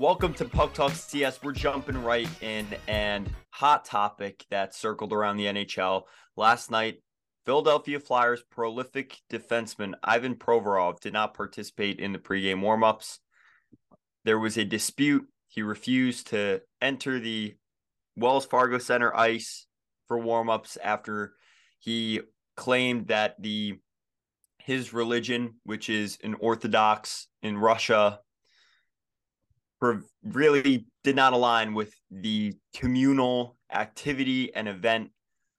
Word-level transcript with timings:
Welcome 0.00 0.32
to 0.36 0.46
Puck 0.46 0.72
Talk 0.72 0.92
CS. 0.92 1.42
We're 1.42 1.52
jumping 1.52 2.02
right 2.02 2.26
in 2.42 2.66
and 2.88 3.30
hot 3.50 3.84
topic 3.84 4.46
that 4.48 4.74
circled 4.74 5.12
around 5.12 5.36
the 5.36 5.44
NHL 5.44 6.04
last 6.38 6.70
night. 6.70 7.02
Philadelphia 7.44 8.00
Flyers 8.00 8.42
prolific 8.50 9.18
defenseman 9.30 9.92
Ivan 10.02 10.36
Provorov 10.36 11.00
did 11.00 11.12
not 11.12 11.34
participate 11.34 12.00
in 12.00 12.14
the 12.14 12.18
pregame 12.18 12.62
warmups. 12.62 13.18
There 14.24 14.38
was 14.38 14.56
a 14.56 14.64
dispute. 14.64 15.28
He 15.48 15.60
refused 15.60 16.28
to 16.28 16.62
enter 16.80 17.20
the 17.20 17.56
Wells 18.16 18.46
Fargo 18.46 18.78
Center 18.78 19.14
ice 19.14 19.66
for 20.08 20.18
warmups 20.18 20.78
after 20.82 21.34
he 21.78 22.22
claimed 22.56 23.08
that 23.08 23.34
the 23.38 23.78
his 24.60 24.94
religion, 24.94 25.56
which 25.64 25.90
is 25.90 26.16
an 26.24 26.36
Orthodox 26.40 27.28
in 27.42 27.58
Russia, 27.58 28.20
really 30.22 30.86
did 31.04 31.16
not 31.16 31.32
align 31.32 31.74
with 31.74 31.94
the 32.10 32.54
communal 32.74 33.56
activity 33.72 34.54
and 34.54 34.68
event 34.68 35.10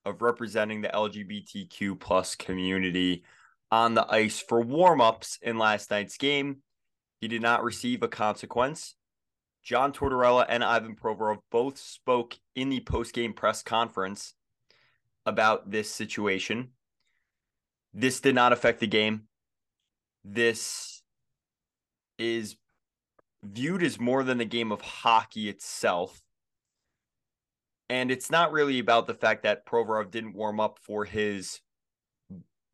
of 0.05 0.21
representing 0.21 0.81
the 0.81 0.89
LGBTQ 0.89 1.99
plus 1.99 2.35
community 2.35 3.23
on 3.71 3.93
the 3.93 4.05
ice 4.11 4.39
for 4.39 4.61
warm-ups 4.61 5.39
in 5.41 5.57
last 5.57 5.91
night's 5.91 6.17
game. 6.17 6.57
He 7.19 7.27
did 7.27 7.41
not 7.41 7.63
receive 7.63 8.03
a 8.03 8.07
consequence. 8.07 8.95
John 9.63 9.93
Tortorella 9.93 10.45
and 10.49 10.63
Ivan 10.63 10.95
Provorov 10.95 11.37
both 11.51 11.77
spoke 11.77 12.35
in 12.55 12.69
the 12.69 12.79
post-game 12.79 13.33
press 13.33 13.61
conference 13.61 14.33
about 15.25 15.69
this 15.69 15.89
situation. 15.89 16.69
This 17.93 18.19
did 18.19 18.33
not 18.35 18.53
affect 18.53 18.79
the 18.79 18.87
game. 18.87 19.23
This 20.23 21.03
is 22.17 22.55
viewed 23.43 23.83
as 23.83 23.99
more 23.99 24.23
than 24.23 24.39
a 24.39 24.45
game 24.45 24.71
of 24.71 24.81
hockey 24.81 25.49
itself. 25.49 26.21
And 27.89 28.11
it's 28.11 28.31
not 28.31 28.51
really 28.51 28.79
about 28.79 29.07
the 29.07 29.13
fact 29.13 29.43
that 29.43 29.65
Provorov 29.65 30.11
didn't 30.11 30.35
warm 30.35 30.59
up 30.59 30.79
for 30.79 31.03
his, 31.03 31.59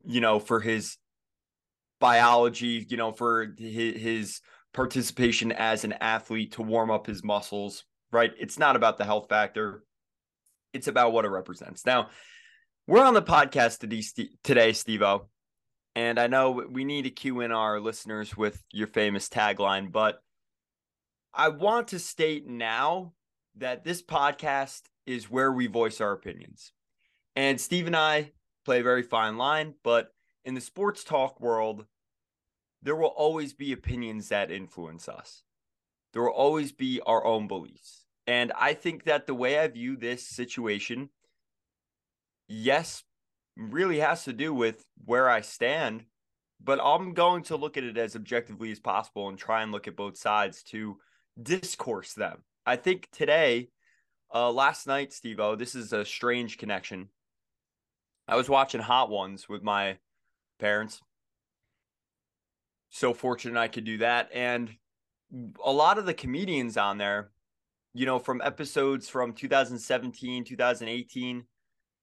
you 0.05 0.21
know, 0.21 0.39
for 0.39 0.59
his 0.59 0.97
biology, 1.99 2.85
you 2.87 2.97
know, 2.97 3.11
for 3.11 3.53
his, 3.57 4.01
his 4.01 4.41
participation 4.73 5.51
as 5.51 5.83
an 5.83 5.93
athlete 5.93 6.51
to 6.53 6.61
warm 6.61 6.91
up 6.91 7.07
his 7.07 7.23
muscles, 7.23 7.83
right? 8.11 8.31
It's 8.39 8.59
not 8.59 8.75
about 8.75 8.97
the 8.97 9.05
health 9.05 9.27
factor. 9.27 9.83
It's 10.73 10.87
about 10.87 11.13
what 11.13 11.25
it 11.25 11.29
represents. 11.29 11.85
Now, 11.85 12.09
we're 12.85 13.03
on 13.03 13.15
the 13.15 13.23
podcast 13.23 13.79
today, 13.79 14.03
today 14.43 14.73
Steve-O, 14.73 15.27
and 15.95 16.19
I 16.19 16.27
know 16.27 16.63
we 16.69 16.85
need 16.85 17.03
to 17.03 17.09
cue 17.09 17.41
in 17.41 17.51
our 17.51 17.79
listeners 17.79 18.37
with 18.37 18.61
your 18.71 18.87
famous 18.87 19.29
tagline, 19.29 19.91
but 19.91 20.19
I 21.39 21.49
want 21.49 21.89
to 21.89 21.99
state 21.99 22.47
now 22.47 23.13
that 23.57 23.83
this 23.83 24.01
podcast 24.01 24.81
is 25.05 25.29
where 25.29 25.51
we 25.51 25.67
voice 25.67 26.01
our 26.01 26.11
opinions. 26.11 26.71
And 27.35 27.61
Steve 27.61 27.85
and 27.85 27.95
I 27.95 28.31
play 28.65 28.79
a 28.79 28.83
very 28.83 29.03
fine 29.03 29.37
line, 29.37 29.75
but 29.83 30.07
in 30.45 30.55
the 30.55 30.61
sports 30.61 31.03
talk 31.03 31.39
world, 31.39 31.85
there 32.81 32.95
will 32.95 33.13
always 33.15 33.53
be 33.53 33.71
opinions 33.71 34.29
that 34.29 34.49
influence 34.49 35.07
us. 35.07 35.43
There 36.11 36.23
will 36.23 36.31
always 36.31 36.71
be 36.71 37.01
our 37.05 37.23
own 37.23 37.47
beliefs. 37.47 38.05
And 38.25 38.51
I 38.59 38.73
think 38.73 39.03
that 39.03 39.27
the 39.27 39.35
way 39.35 39.59
I 39.59 39.67
view 39.67 39.95
this 39.95 40.27
situation, 40.27 41.09
yes, 42.47 43.03
really 43.55 43.99
has 43.99 44.23
to 44.23 44.33
do 44.33 44.55
with 44.55 44.83
where 45.05 45.29
I 45.29 45.41
stand, 45.41 46.05
but 46.59 46.79
I'm 46.83 47.13
going 47.13 47.43
to 47.43 47.57
look 47.57 47.77
at 47.77 47.83
it 47.83 47.95
as 47.95 48.15
objectively 48.15 48.71
as 48.71 48.79
possible 48.79 49.29
and 49.29 49.37
try 49.37 49.61
and 49.61 49.71
look 49.71 49.87
at 49.87 49.95
both 49.95 50.17
sides 50.17 50.63
to 50.71 50.97
discourse 51.41 52.13
them. 52.13 52.43
I 52.65 52.75
think 52.75 53.09
today, 53.11 53.69
uh, 54.33 54.51
last 54.51 54.87
night, 54.87 55.13
Steve 55.13 55.39
O, 55.39 55.55
this 55.55 55.75
is 55.75 55.93
a 55.93 56.05
strange 56.05 56.57
connection. 56.57 57.09
I 58.27 58.35
was 58.35 58.49
watching 58.49 58.81
Hot 58.81 59.09
Ones 59.09 59.47
with 59.47 59.63
my 59.63 59.97
parents. 60.59 61.01
So 62.89 63.13
fortunate 63.13 63.59
I 63.59 63.67
could 63.67 63.85
do 63.85 63.99
that. 63.99 64.29
And 64.33 64.75
a 65.63 65.71
lot 65.71 65.97
of 65.97 66.05
the 66.05 66.13
comedians 66.13 66.77
on 66.77 66.97
there, 66.97 67.31
you 67.93 68.05
know, 68.05 68.19
from 68.19 68.41
episodes 68.41 69.09
from 69.09 69.33
2017, 69.33 70.43
2018, 70.43 71.43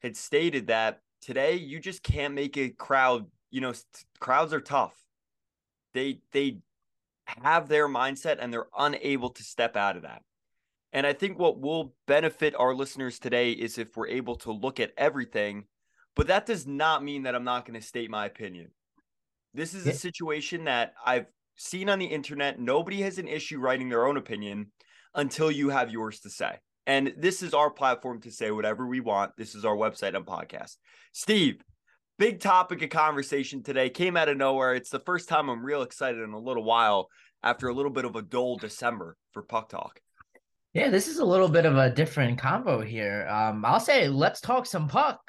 had 0.03 0.17
stated 0.17 0.67
that 0.69 1.01
today 1.21 1.57
you 1.57 1.81
just 1.81 2.03
can't 2.03 2.35
make 2.35 2.57
a 2.57 2.71
crowd, 2.71 3.27
you 3.51 3.61
know, 3.61 3.73
crowds 4.21 4.53
are 4.53 4.61
tough. 4.61 4.95
They 5.93 6.21
they 6.33 6.59
have 7.27 7.69
their 7.69 7.89
mindset 7.89 8.39
and 8.41 8.53
they're 8.53 8.67
unable 8.79 9.31
to 9.31 9.43
step 9.43 9.77
out 9.77 9.97
of 9.97 10.03
that. 10.03 10.23
And 10.93 11.07
I 11.07 11.13
think 11.13 11.39
what 11.39 11.61
will 11.61 11.95
benefit 12.07 12.55
our 12.55 12.75
listeners 12.75 13.19
today 13.19 13.51
is 13.51 13.79
if 13.79 13.97
we're 13.97 14.09
able 14.09 14.37
to 14.37 14.53
look 14.53 14.79
at 14.79 14.93
everything, 14.97 15.65
but 16.15 16.29
that 16.29 16.47
does 16.47 16.67
not 16.67 17.03
mean 17.03 17.25
that 17.25 17.35
I'm 17.35 17.45
not 17.45 17.67
going 17.67 17.79
to 17.79 17.87
state 17.87 18.11
my 18.11 18.27
opinion. 18.27 18.71
This 19.53 19.75
is 19.75 19.87
a 19.87 19.93
situation 19.93 20.65
that 20.65 20.95
I've 21.05 21.27
seen 21.57 21.89
on 21.89 21.99
the 21.99 22.07
internet. 22.07 22.61
Nobody 22.61 23.03
has 23.03 23.19
an 23.19 23.29
issue 23.29 23.59
writing 23.59 23.89
their 23.89 24.07
own 24.07 24.17
opinion 24.17 24.73
until 25.15 25.51
you 25.51 25.71
have 25.71 25.91
yours 25.91 26.21
to 26.21 26.31
say. 26.31 26.59
And 26.87 27.15
this 27.17 27.43
is 27.43 27.55
our 27.55 27.71
platform 27.71 28.21
to 28.23 28.31
say 28.31 28.51
whatever 28.51 28.87
we 28.87 29.01
want. 29.01 29.33
This 29.37 29.55
is 29.55 29.65
our 29.65 29.77
website 29.77 30.15
and 30.15 30.27
podcast. 30.27 30.77
Steve, 31.13 31.63
big 32.19 32.41
topic 32.41 32.83
of 32.83 32.91
conversation 32.91 33.63
today 33.63 33.91
came 33.91 34.17
out 34.17 34.29
of 34.29 34.37
nowhere. 34.37 34.75
It's 34.75 34.91
the 34.91 35.01
first 35.01 35.29
time 35.29 35.49
I'm 35.49 35.65
real 35.65 35.83
excited 35.83 36.21
in 36.21 36.33
a 36.33 36.39
little 36.39 36.65
while 36.65 37.09
after 37.43 37.69
a 37.69 37.75
little 37.75 37.91
bit 37.91 38.05
of 38.05 38.17
a 38.17 38.23
dull 38.23 38.57
December 38.57 39.17
for 39.33 39.43
Puck 39.43 39.69
Talk. 39.69 40.01
Yeah, 40.73 40.91
this 40.91 41.07
is 41.07 41.19
a 41.19 41.25
little 41.25 41.49
bit 41.49 41.67
of 41.67 41.77
a 41.77 41.91
different 41.91 42.39
combo 42.39 42.81
here. 42.81 43.29
Um, 43.29 43.65
I'll 43.65 43.81
say 43.81 44.09
let's 44.09 44.41
talk 44.41 44.67
some 44.67 44.89
puck. 44.89 45.21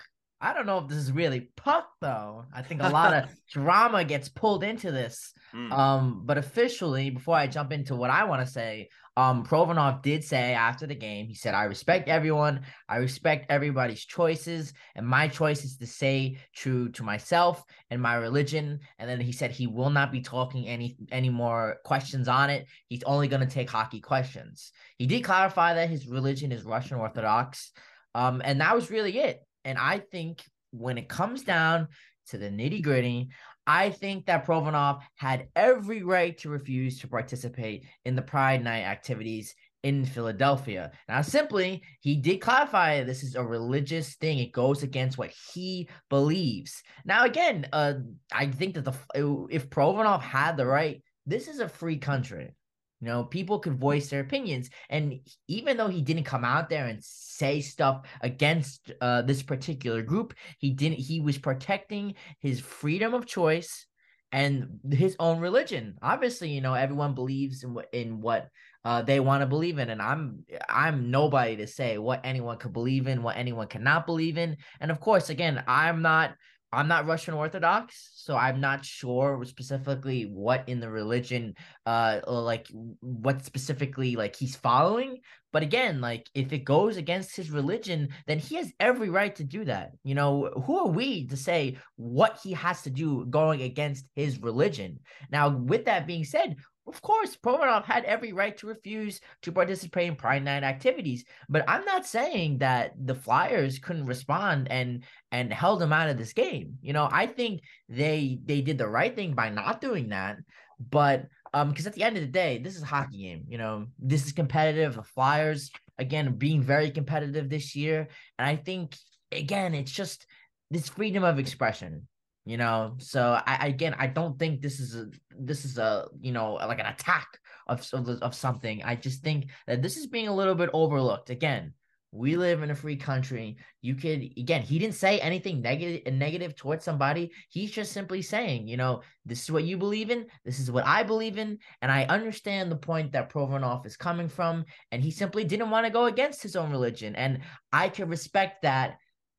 I 0.42 0.54
don't 0.54 0.66
know 0.66 0.80
if 0.80 0.88
this 0.88 0.98
is 0.98 1.12
really 1.12 1.50
puck 1.56 1.88
though. 2.02 2.46
I 2.54 2.62
think 2.62 2.82
a 2.82 2.90
lot 2.90 3.14
of 3.14 3.30
drama 3.52 4.04
gets 4.04 4.30
pulled 4.30 4.64
into 4.64 4.92
this. 4.92 5.34
Mm. 5.54 5.72
Um, 5.72 6.22
but 6.26 6.38
officially, 6.38 7.10
before 7.10 7.36
I 7.36 7.48
jump 7.48 7.72
into 7.72 7.96
what 7.96 8.10
I 8.10 8.26
want 8.26 8.46
to 8.46 8.52
say, 8.52 8.90
um, 9.18 9.46
Provorov 9.46 10.02
did 10.02 10.24
say 10.24 10.54
after 10.54 10.86
the 10.86 10.96
game, 10.96 11.28
he 11.28 11.36
said, 11.36 11.54
I 11.54 11.64
respect 11.64 12.10
everyone. 12.10 12.62
I 12.90 12.98
respect 12.98 13.46
everybody's 13.50 14.04
choices. 14.04 14.74
And 14.96 15.08
my 15.08 15.30
choice 15.30 15.64
is 15.64 15.78
to 15.78 15.88
say 15.88 16.38
true 16.54 16.90
to 16.90 17.04
myself 17.04 17.64
and 17.90 18.02
my 18.02 18.16
religion. 18.16 18.80
And 19.00 19.10
then 19.10 19.22
he 19.22 19.32
said 19.32 19.52
he 19.52 19.68
will 19.68 19.90
not 19.90 20.12
be 20.12 20.22
talking 20.22 20.68
any 20.68 20.98
any 21.12 21.30
more 21.30 21.78
questions 21.86 22.28
on 22.28 22.50
it. 22.50 22.68
He's 22.90 23.04
only 23.04 23.30
going 23.30 23.48
to 23.48 23.54
take 23.54 23.70
hockey 23.70 24.02
questions. 24.02 24.74
He 24.98 25.08
did 25.08 25.24
clarify 25.24 25.76
that 25.76 25.90
his 25.90 26.08
religion 26.08 26.52
is 26.52 26.64
Russian 26.64 26.98
Orthodox. 26.98 27.72
Um, 28.14 28.42
and 28.44 28.60
that 28.60 28.76
was 28.76 28.92
really 28.92 29.18
it. 29.18 29.42
And 29.64 29.78
I 29.78 30.00
think 30.00 30.44
when 30.72 30.98
it 30.98 31.08
comes 31.08 31.44
down 31.44 31.88
to 32.28 32.38
the 32.38 32.50
nitty 32.50 32.82
gritty, 32.82 33.30
I 33.68 33.90
think 33.90 34.26
that 34.26 34.46
Provorov 34.46 35.02
had 35.16 35.48
every 35.56 36.04
right 36.04 36.38
to 36.40 36.50
refuse 36.50 37.00
to 37.00 37.08
participate 37.08 37.86
in 38.04 38.16
the 38.16 38.22
Pride 38.22 38.64
Night 38.64 38.84
activities 38.84 39.56
in 39.84 40.04
Philadelphia. 40.04 40.92
Now, 41.08 41.22
simply, 41.22 41.84
he 42.02 42.16
did 42.16 42.42
clarify 42.42 43.04
this 43.04 43.24
is 43.24 43.36
a 43.36 43.44
religious 43.44 44.16
thing. 44.16 44.40
It 44.40 44.52
goes 44.52 44.82
against 44.82 45.18
what 45.18 45.32
he 45.54 45.90
believes. 46.10 46.82
Now, 47.06 47.26
again, 47.26 47.68
uh, 47.72 47.94
I 48.32 48.48
think 48.48 48.76
that 48.76 48.86
the 48.86 49.48
if 49.50 49.70
Provorov 49.70 50.22
had 50.22 50.58
the 50.58 50.66
right, 50.66 51.04
this 51.26 51.48
is 51.48 51.60
a 51.60 51.70
free 51.70 51.98
country. 51.98 52.56
You 53.02 53.08
know, 53.08 53.24
people 53.24 53.60
could 53.60 53.80
voice 53.80 54.10
their 54.10 54.22
opinions. 54.22 54.70
And 54.90 55.20
even 55.48 55.78
though 55.78 55.90
he 55.90 56.02
didn't 56.02 56.24
come 56.24 56.46
out 56.46 56.70
there 56.70 56.86
and 56.86 57.04
say 57.04 57.62
stuff 57.62 58.08
against 58.22 58.92
uh, 59.02 59.22
this 59.24 59.44
particular 59.44 60.02
group, 60.02 60.34
he 60.60 60.72
didn't, 60.72 60.98
he 60.98 61.20
was 61.20 61.38
protecting 61.38 62.16
his 62.40 62.60
freedom 62.60 63.14
of 63.14 63.26
choice 63.26 63.86
and 64.32 64.80
his 64.92 65.16
own 65.20 65.40
religion. 65.40 65.96
Obviously, 66.02 66.50
you 66.50 66.62
know, 66.62 66.74
everyone 66.74 67.16
believes 67.16 67.64
in 67.64 67.74
what, 67.74 67.88
in 67.94 68.22
what 68.22 68.50
uh, 68.84 69.02
they 69.02 69.20
want 69.20 69.42
to 69.42 69.48
believe 69.48 69.78
in. 69.78 69.90
And 69.90 70.02
I'm, 70.02 70.46
I'm 70.70 71.12
nobody 71.12 71.58
to 71.58 71.68
say 71.68 71.98
what 71.98 72.22
anyone 72.24 72.58
could 72.58 72.74
believe 72.74 73.08
in, 73.08 73.24
what 73.24 73.38
anyone 73.38 73.68
cannot 73.68 74.06
believe 74.06 74.38
in. 74.38 74.58
And 74.80 74.92
of 74.92 75.00
course, 75.00 75.30
again, 75.30 75.64
I'm 75.68 76.02
not, 76.02 76.36
I'm 76.76 76.88
not 76.88 77.08
Russian 77.08 77.34
Orthodox, 77.34 78.12
so 78.16 78.36
I'm 78.36 78.60
not 78.60 78.84
sure 78.84 79.44
specifically 79.46 80.24
what 80.24 80.68
in 80.68 80.80
the 80.80 80.90
religion, 80.90 81.56
uh, 81.86 82.20
like 82.28 82.68
what 83.00 83.46
specifically 83.46 84.16
like 84.16 84.36
he's 84.36 84.56
following. 84.56 85.20
But 85.54 85.64
again, 85.64 86.02
like 86.02 86.30
if 86.34 86.52
it 86.52 86.66
goes 86.66 86.98
against 86.98 87.36
his 87.36 87.50
religion, 87.50 88.10
then 88.28 88.40
he 88.40 88.56
has 88.56 88.74
every 88.80 89.10
right 89.10 89.34
to 89.38 89.44
do 89.46 89.64
that. 89.66 89.92
You 90.04 90.14
know, 90.14 90.52
who 90.66 90.80
are 90.80 90.90
we 90.90 91.28
to 91.28 91.38
say 91.38 91.78
what 91.96 92.40
he 92.44 92.52
has 92.54 92.82
to 92.82 92.90
do 92.90 93.26
going 93.26 93.62
against 93.62 94.06
his 94.16 94.42
religion? 94.42 95.00
Now, 95.32 95.50
with 95.50 95.86
that 95.86 96.08
being 96.08 96.26
said, 96.26 96.58
of 96.88 97.02
course, 97.02 97.36
Provorov 97.36 97.86
had 97.86 98.06
every 98.06 98.34
right 98.34 98.56
to 98.58 98.68
refuse 98.68 99.20
to 99.42 99.52
participate 99.52 100.08
in 100.08 100.16
Pride 100.16 100.44
Night 100.44 100.64
activities, 100.64 101.26
but 101.50 101.64
I'm 101.68 101.86
not 101.86 102.06
saying 102.06 102.60
that 102.60 102.94
the 102.98 103.16
Flyers 103.16 103.80
couldn't 103.80 104.06
respond 104.06 104.68
and 104.72 105.04
and 105.32 105.52
held 105.52 105.82
him 105.82 105.94
out 105.94 106.10
of 106.10 106.18
this 106.18 106.34
game. 106.34 106.78
You 106.82 106.94
know, 106.94 107.10
I 107.12 107.28
think 107.28 107.62
they 107.90 108.40
they 108.46 108.62
did 108.62 108.78
the 108.78 108.88
right 108.88 109.16
thing 109.16 109.34
by 109.34 109.50
not 109.50 109.82
doing 109.82 110.10
that, 110.10 110.38
but 110.80 111.28
Um, 111.56 111.70
because 111.70 111.88
at 111.88 111.94
the 111.94 112.04
end 112.04 112.18
of 112.18 112.24
the 112.24 112.28
day, 112.44 112.58
this 112.60 112.76
is 112.76 112.84
a 112.84 112.86
hockey 112.86 113.20
game. 113.24 113.46
You 113.48 113.58
know, 113.58 113.88
this 113.98 114.26
is 114.26 114.34
competitive. 114.34 114.96
The 114.96 115.04
Flyers, 115.04 115.72
again, 115.98 116.36
being 116.36 116.62
very 116.62 116.92
competitive 116.92 117.48
this 117.48 117.76
year. 117.78 118.10
And 118.38 118.46
I 118.46 118.58
think 118.58 118.98
again, 119.32 119.74
it's 119.74 119.92
just 119.92 120.28
this 120.70 120.90
freedom 120.90 121.24
of 121.24 121.40
expression 121.40 122.08
you 122.46 122.58
know? 122.58 122.96
So 123.00 123.42
i 123.46 123.68
again 123.68 123.96
i 123.98 124.08
don't 124.08 124.38
think 124.40 124.62
this 124.62 124.80
is 124.80 124.96
a 124.96 125.10
this 125.38 125.66
is 125.66 125.78
a 125.78 126.08
you 126.22 126.32
know 126.32 126.54
like 126.54 126.80
an 126.80 126.86
attack 126.86 127.28
of, 127.68 127.88
of 128.22 128.36
something. 128.36 128.84
I 128.84 128.96
just 128.96 129.24
think 129.24 129.48
that 129.68 129.82
this 129.82 129.98
is 129.98 130.08
being 130.08 130.28
a 130.28 130.36
little 130.36 130.56
bit 130.56 130.70
overlooked. 130.74 131.30
Again 131.30 131.74
we 132.16 132.38
live 132.38 132.64
in 132.64 132.72
a 132.72 132.76
free 132.76 132.96
country. 132.96 133.58
You 133.82 133.94
could 133.96 134.22
again 134.38 134.62
he 134.62 134.80
didn't 134.80 134.96
say 134.96 135.20
anything 135.20 135.62
negative 135.62 136.14
negative 136.14 136.56
towards 136.56 136.86
somebody. 136.86 137.32
He's 137.50 137.72
just 137.72 137.92
simply 137.92 138.22
saying 138.22 138.68
you 138.68 138.78
know 138.78 139.02
this 139.26 139.44
is 139.44 139.52
what 139.52 139.66
you 139.66 139.78
believe 139.78 140.10
in. 140.10 140.26
This 140.46 140.60
is 140.60 140.72
what 140.72 140.86
i 140.86 141.04
believe 141.04 141.38
in. 141.38 141.60
And 141.82 141.92
i 141.92 142.06
understand 142.06 142.72
the 142.72 142.78
point 142.78 143.12
that 143.12 143.30
Provorov 143.30 143.86
is 143.86 143.98
coming 143.98 144.30
from. 144.30 144.66
And 144.92 145.04
he 145.04 145.12
simply 145.12 145.44
didn't 145.44 145.72
want 145.72 145.86
to 145.86 145.92
go 145.92 146.06
against 146.06 146.42
his 146.42 146.56
own 146.56 146.72
religion. 146.72 147.16
And 147.16 147.42
i 147.74 147.90
can 147.90 148.08
respect 148.08 148.62
that 148.62 148.98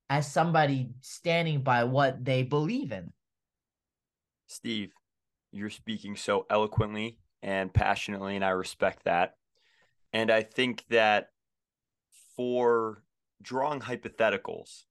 as 0.08 0.30
somebody 0.30 0.90
standing 1.00 1.62
by 1.62 1.84
what 1.84 2.24
they 2.24 2.42
believe 2.42 2.92
in. 2.92 3.12
Steve, 4.46 4.92
you're 5.52 5.70
speaking 5.70 6.16
so 6.16 6.46
eloquently 6.50 7.18
and 7.42 7.72
passionately, 7.72 8.36
and 8.36 8.44
I 8.44 8.50
respect 8.50 9.04
that. 9.04 9.34
And 10.12 10.30
I 10.30 10.42
think 10.42 10.84
that 10.90 11.28
for 12.36 13.02
drawing 13.42 13.80
hypotheticals, 13.80 14.84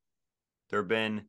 there 0.70 0.80
have 0.80 0.88
been 0.88 1.26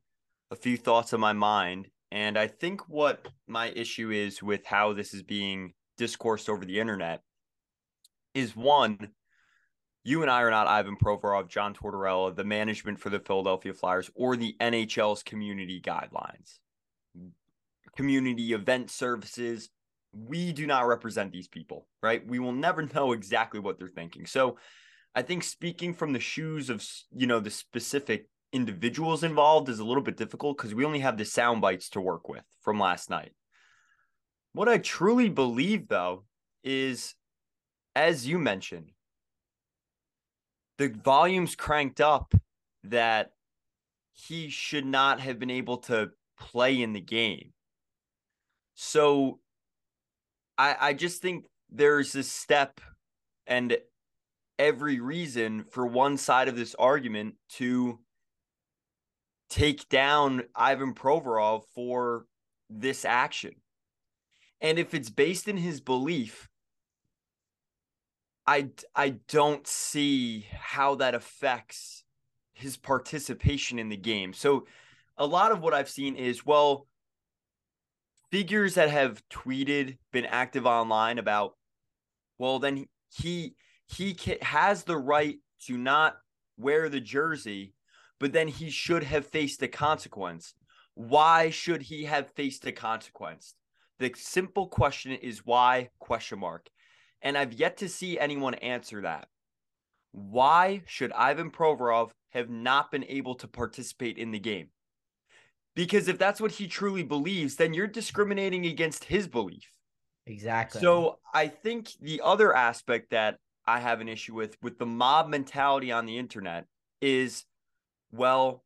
a 0.51 0.55
few 0.55 0.77
thoughts 0.77 1.13
in 1.13 1.19
my 1.19 1.33
mind. 1.33 1.87
And 2.11 2.37
I 2.37 2.47
think 2.47 2.87
what 2.87 3.27
my 3.47 3.67
issue 3.69 4.11
is 4.11 4.41
with 4.41 4.65
how 4.65 4.93
this 4.93 5.13
is 5.13 5.23
being 5.23 5.73
discoursed 5.97 6.49
over 6.49 6.63
the 6.63 6.79
internet 6.79 7.21
is 8.33 8.55
one, 8.55 9.09
you 10.07 10.21
and 10.21 10.31
I 10.31 10.41
are 10.43 10.49
not 10.49 10.67
Ivan 10.67 10.95
Provorov, 10.95 11.49
John 11.49 11.73
Tortorella, 11.73 12.33
the 12.33 12.45
management 12.45 12.97
for 12.97 13.09
the 13.09 13.19
Philadelphia 13.19 13.73
Flyers, 13.73 14.09
or 14.15 14.37
the 14.37 14.55
NHL's 14.61 15.21
community 15.21 15.81
guidelines, 15.81 16.59
community 17.97 18.53
event 18.53 18.89
services. 18.89 19.69
We 20.13 20.53
do 20.53 20.65
not 20.65 20.87
represent 20.87 21.33
these 21.33 21.49
people, 21.49 21.87
right? 22.01 22.25
We 22.25 22.39
will 22.39 22.53
never 22.53 22.83
know 22.95 23.11
exactly 23.11 23.59
what 23.59 23.79
they're 23.79 23.89
thinking. 23.89 24.25
So 24.25 24.57
I 25.13 25.23
think 25.23 25.43
speaking 25.43 25.93
from 25.93 26.13
the 26.13 26.21
shoes 26.21 26.69
of, 26.69 26.87
you 27.13 27.27
know, 27.27 27.41
the 27.41 27.49
specific 27.49 28.29
individuals 28.53 29.25
involved 29.25 29.67
is 29.67 29.79
a 29.79 29.85
little 29.85 30.03
bit 30.03 30.15
difficult 30.15 30.55
because 30.55 30.73
we 30.73 30.85
only 30.85 30.99
have 30.99 31.17
the 31.17 31.25
sound 31.25 31.59
bites 31.59 31.89
to 31.89 31.99
work 31.99 32.29
with 32.29 32.45
from 32.61 32.79
last 32.79 33.09
night. 33.09 33.33
What 34.53 34.69
I 34.69 34.77
truly 34.77 35.27
believe, 35.27 35.89
though, 35.89 36.23
is 36.63 37.13
as 37.93 38.25
you 38.25 38.39
mentioned, 38.39 38.91
the 40.77 40.89
volume's 40.89 41.55
cranked 41.55 42.01
up 42.01 42.33
that 42.83 43.31
he 44.13 44.49
should 44.49 44.85
not 44.85 45.19
have 45.19 45.39
been 45.39 45.49
able 45.49 45.77
to 45.77 46.11
play 46.39 46.81
in 46.81 46.93
the 46.93 47.01
game. 47.01 47.53
So 48.75 49.39
I 50.57 50.75
I 50.79 50.93
just 50.93 51.21
think 51.21 51.45
there's 51.69 52.15
a 52.15 52.23
step 52.23 52.79
and 53.45 53.77
every 54.59 54.99
reason 54.99 55.63
for 55.63 55.85
one 55.85 56.17
side 56.17 56.47
of 56.47 56.55
this 56.55 56.75
argument 56.75 57.35
to 57.49 57.99
take 59.49 59.87
down 59.89 60.43
Ivan 60.55 60.93
Provorov 60.93 61.63
for 61.73 62.25
this 62.69 63.05
action. 63.05 63.53
And 64.59 64.79
if 64.79 64.93
it's 64.93 65.09
based 65.09 65.47
in 65.47 65.57
his 65.57 65.79
belief 65.79 66.49
I 68.47 68.69
I 68.95 69.09
don't 69.27 69.67
see 69.67 70.47
how 70.51 70.95
that 70.95 71.13
affects 71.13 72.03
his 72.53 72.77
participation 72.77 73.77
in 73.77 73.89
the 73.89 73.97
game. 73.97 74.33
So 74.33 74.65
a 75.17 75.25
lot 75.25 75.51
of 75.51 75.61
what 75.61 75.73
I've 75.73 75.89
seen 75.89 76.15
is 76.15 76.45
well 76.45 76.87
figures 78.31 78.75
that 78.75 78.89
have 78.89 79.21
tweeted 79.29 79.97
been 80.11 80.25
active 80.25 80.65
online 80.65 81.17
about 81.17 81.55
well 82.37 82.59
then 82.59 82.85
he 83.09 83.55
he 83.87 84.17
has 84.41 84.83
the 84.83 84.97
right 84.97 85.37
to 85.65 85.77
not 85.77 86.17
wear 86.57 86.89
the 86.89 86.99
jersey 86.99 87.73
but 88.19 88.33
then 88.33 88.47
he 88.47 88.69
should 88.69 89.03
have 89.03 89.25
faced 89.25 89.61
a 89.61 89.67
consequence. 89.67 90.53
Why 90.95 91.49
should 91.49 91.83
he 91.83 92.05
have 92.05 92.31
faced 92.31 92.65
a 92.65 92.71
consequence? 92.71 93.53
The 93.99 94.11
simple 94.15 94.67
question 94.67 95.11
is 95.11 95.45
why 95.45 95.89
question 95.99 96.39
mark. 96.39 96.69
And 97.21 97.37
I've 97.37 97.53
yet 97.53 97.77
to 97.77 97.89
see 97.89 98.19
anyone 98.19 98.53
answer 98.55 99.01
that. 99.01 99.27
Why 100.11 100.83
should 100.85 101.11
Ivan 101.11 101.51
Provorov 101.51 102.11
have 102.31 102.49
not 102.49 102.91
been 102.91 103.05
able 103.05 103.35
to 103.35 103.47
participate 103.47 104.17
in 104.17 104.31
the 104.31 104.39
game? 104.39 104.69
Because 105.75 106.07
if 106.07 106.17
that's 106.17 106.41
what 106.41 106.53
he 106.53 106.67
truly 106.67 107.03
believes, 107.03 107.55
then 107.55 107.73
you're 107.73 107.87
discriminating 107.87 108.65
against 108.65 109.05
his 109.05 109.27
belief. 109.27 109.71
Exactly. 110.25 110.81
So 110.81 111.19
I 111.33 111.47
think 111.47 111.91
the 112.01 112.21
other 112.23 112.55
aspect 112.55 113.11
that 113.11 113.37
I 113.65 113.79
have 113.79 114.01
an 114.01 114.09
issue 114.09 114.33
with 114.33 114.57
with 114.61 114.77
the 114.79 114.85
mob 114.85 115.29
mentality 115.29 115.91
on 115.91 116.05
the 116.05 116.17
internet 116.17 116.65
is 117.01 117.45
well 118.11 118.63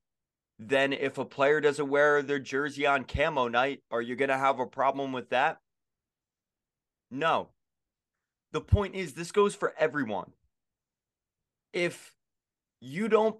then 0.57 0.93
if 0.93 1.17
a 1.17 1.25
player 1.25 1.59
doesn't 1.59 1.89
wear 1.89 2.21
their 2.21 2.39
jersey 2.39 2.85
on 2.85 3.03
camo 3.03 3.47
night 3.47 3.81
are 3.91 4.01
you 4.01 4.15
going 4.15 4.29
to 4.29 4.37
have 4.37 4.59
a 4.59 4.65
problem 4.65 5.11
with 5.11 5.29
that? 5.31 5.57
No 7.09 7.49
the 8.51 8.61
point 8.61 8.95
is 8.95 9.13
this 9.13 9.31
goes 9.31 9.55
for 9.55 9.73
everyone. 9.77 10.31
If 11.73 12.13
you 12.79 13.07
don't 13.07 13.37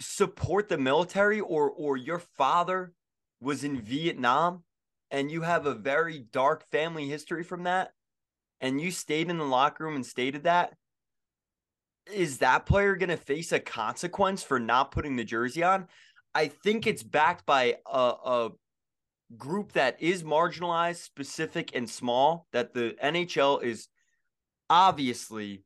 support 0.00 0.68
the 0.68 0.78
military 0.78 1.40
or 1.40 1.70
or 1.70 1.96
your 1.96 2.18
father 2.18 2.92
was 3.40 3.64
in 3.64 3.80
Vietnam 3.80 4.64
and 5.10 5.30
you 5.30 5.42
have 5.42 5.66
a 5.66 5.74
very 5.74 6.18
dark 6.18 6.68
family 6.70 7.08
history 7.08 7.44
from 7.44 7.64
that 7.64 7.92
and 8.60 8.80
you 8.80 8.90
stayed 8.90 9.30
in 9.30 9.38
the 9.38 9.44
locker 9.44 9.84
room 9.84 9.94
and 9.94 10.06
stated 10.06 10.44
that 10.44 10.74
is 12.12 12.38
that 12.38 12.66
player 12.66 12.96
going 12.96 13.10
to 13.10 13.16
face 13.16 13.52
a 13.52 13.60
consequence 13.60 14.42
for 14.42 14.58
not 14.58 14.90
putting 14.90 15.16
the 15.16 15.24
jersey 15.24 15.62
on? 15.62 15.86
I 16.34 16.48
think 16.48 16.86
it's 16.86 17.02
backed 17.02 17.46
by 17.46 17.76
a, 17.86 17.98
a 18.24 18.50
group 19.36 19.72
that 19.72 20.00
is 20.00 20.22
marginalized, 20.22 21.02
specific, 21.02 21.74
and 21.74 21.88
small 21.88 22.46
that 22.52 22.74
the 22.74 22.96
NHL 23.02 23.62
is 23.62 23.88
obviously 24.72 25.62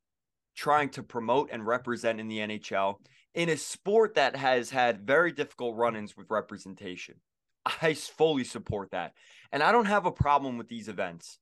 trying 0.53 0.89
to 0.89 1.01
promote 1.01 1.49
and 1.49 1.65
represent 1.65 2.19
in 2.19 2.27
the 2.27 2.39
NHL 2.39 2.95
in 3.33 3.47
a 3.47 3.55
sport 3.55 4.15
that 4.15 4.35
has 4.35 4.69
had 4.69 5.07
very 5.07 5.31
difficult 5.31 5.77
run 5.77 5.95
ins 5.95 6.17
with 6.17 6.29
representation. 6.29 7.15
I 7.81 7.93
fully 7.93 8.43
support 8.43 8.91
that. 8.91 9.13
And 9.53 9.63
I 9.63 9.71
don't 9.71 9.85
have 9.85 10.05
a 10.05 10.11
problem 10.11 10.57
with 10.57 10.67
these 10.67 10.89
events, 10.89 11.39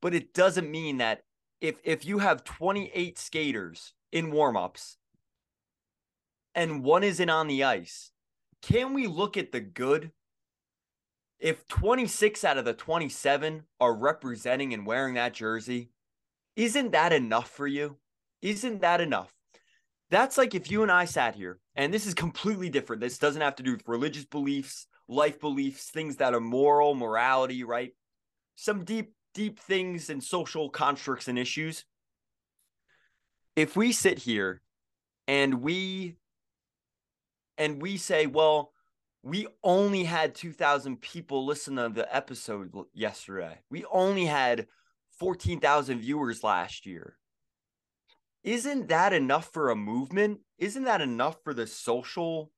but 0.00 0.14
it 0.14 0.32
doesn't 0.32 0.70
mean 0.70 0.98
that 0.98 1.22
if, 1.60 1.80
if 1.82 2.06
you 2.06 2.18
have 2.18 2.44
28 2.44 3.18
skaters 3.18 3.94
in 4.12 4.30
warmups 4.30 4.94
and 6.54 6.84
one 6.84 7.02
isn't 7.02 7.28
on 7.28 7.48
the 7.48 7.64
ice, 7.64 8.12
can 8.62 8.94
we 8.94 9.08
look 9.08 9.36
at 9.36 9.50
the 9.50 9.60
good? 9.60 10.12
If 11.40 11.66
26 11.66 12.44
out 12.44 12.58
of 12.58 12.64
the 12.64 12.74
27 12.74 13.64
are 13.80 13.94
representing 13.94 14.72
and 14.72 14.86
wearing 14.86 15.14
that 15.14 15.34
jersey, 15.34 15.90
isn't 16.58 16.90
that 16.90 17.12
enough 17.12 17.48
for 17.48 17.68
you? 17.68 17.96
Isn't 18.42 18.80
that 18.80 19.00
enough? 19.00 19.32
That's 20.10 20.36
like 20.36 20.56
if 20.56 20.70
you 20.70 20.82
and 20.82 20.90
I 20.90 21.04
sat 21.04 21.36
here, 21.36 21.60
and 21.76 21.94
this 21.94 22.04
is 22.04 22.14
completely 22.14 22.68
different. 22.68 23.00
This 23.00 23.18
doesn't 23.18 23.40
have 23.40 23.54
to 23.56 23.62
do 23.62 23.72
with 23.72 23.86
religious 23.86 24.24
beliefs, 24.24 24.88
life 25.06 25.38
beliefs, 25.38 25.90
things 25.90 26.16
that 26.16 26.34
are 26.34 26.40
moral, 26.40 26.96
morality, 26.96 27.62
right? 27.62 27.92
Some 28.56 28.84
deep, 28.84 29.12
deep 29.34 29.60
things 29.60 30.10
and 30.10 30.22
social 30.22 30.68
constructs 30.68 31.28
and 31.28 31.38
issues. 31.38 31.84
If 33.54 33.76
we 33.76 33.92
sit 33.92 34.18
here 34.18 34.60
and 35.28 35.62
we 35.62 36.16
and 37.56 37.80
we 37.80 37.98
say, 37.98 38.26
well, 38.26 38.72
we 39.22 39.46
only 39.62 40.02
had 40.02 40.34
2,000 40.34 41.00
people 41.00 41.46
listen 41.46 41.76
to 41.76 41.88
the 41.88 42.12
episode 42.14 42.72
yesterday. 42.94 43.58
We 43.70 43.84
only 43.92 44.24
had 44.24 44.66
14,000 45.18 46.00
viewers 46.00 46.42
last 46.42 46.86
year. 46.86 47.16
Isn't 48.44 48.88
that 48.88 49.12
enough 49.12 49.52
for 49.52 49.70
a 49.70 49.76
movement? 49.76 50.40
Isn't 50.58 50.84
that 50.84 51.00
enough 51.00 51.42
for 51.42 51.52
the 51.52 51.66
social 51.66 52.50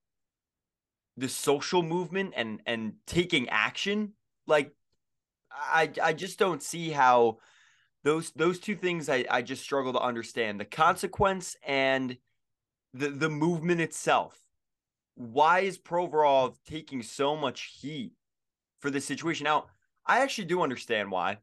the 1.17 1.29
social 1.29 1.83
movement 1.83 2.33
and 2.37 2.61
and 2.67 2.95
taking 3.07 3.49
action? 3.49 4.13
Like 4.47 4.73
I 5.51 5.91
I 6.03 6.13
just 6.13 6.39
don't 6.39 6.63
see 6.63 6.91
how 6.91 7.39
those 8.05 8.31
those 8.33 8.59
two 8.59 8.77
things 8.77 9.09
I, 9.09 9.25
I 9.31 9.43
just 9.43 9.63
struggle 9.63 9.93
to 9.95 10.01
understand. 10.01 10.61
The 10.61 10.65
consequence 10.65 11.57
and 11.67 12.17
the 12.95 13.09
the 13.09 13.31
movement 13.31 13.81
itself. 13.81 14.39
Why 15.15 15.61
is 15.61 15.79
Provorov 15.79 16.57
taking 16.67 17.03
so 17.03 17.37
much 17.37 17.79
heat 17.81 18.13
for 18.81 18.91
this 18.91 19.05
situation? 19.05 19.45
Now, 19.45 19.67
I 20.07 20.21
actually 20.21 20.47
do 20.47 20.63
understand 20.63 21.11
why 21.11 21.39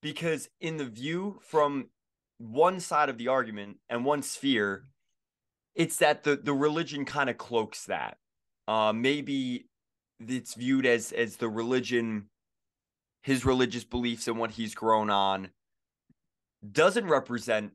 because 0.00 0.48
in 0.60 0.76
the 0.76 0.84
view 0.84 1.40
from 1.42 1.88
one 2.38 2.80
side 2.80 3.08
of 3.08 3.18
the 3.18 3.28
argument 3.28 3.78
and 3.88 4.04
one 4.04 4.22
sphere, 4.22 4.84
it's 5.74 5.96
that 5.96 6.24
the 6.24 6.36
the 6.36 6.54
religion 6.54 7.04
kind 7.04 7.30
of 7.30 7.38
cloaks 7.38 7.84
that. 7.86 8.18
Uh, 8.66 8.92
maybe 8.92 9.66
it's 10.20 10.54
viewed 10.54 10.86
as 10.86 11.12
as 11.12 11.36
the 11.36 11.48
religion, 11.48 12.26
his 13.22 13.44
religious 13.44 13.84
beliefs 13.84 14.28
and 14.28 14.38
what 14.38 14.52
he's 14.52 14.74
grown 14.74 15.10
on, 15.10 15.50
doesn't 16.70 17.06
represent 17.06 17.72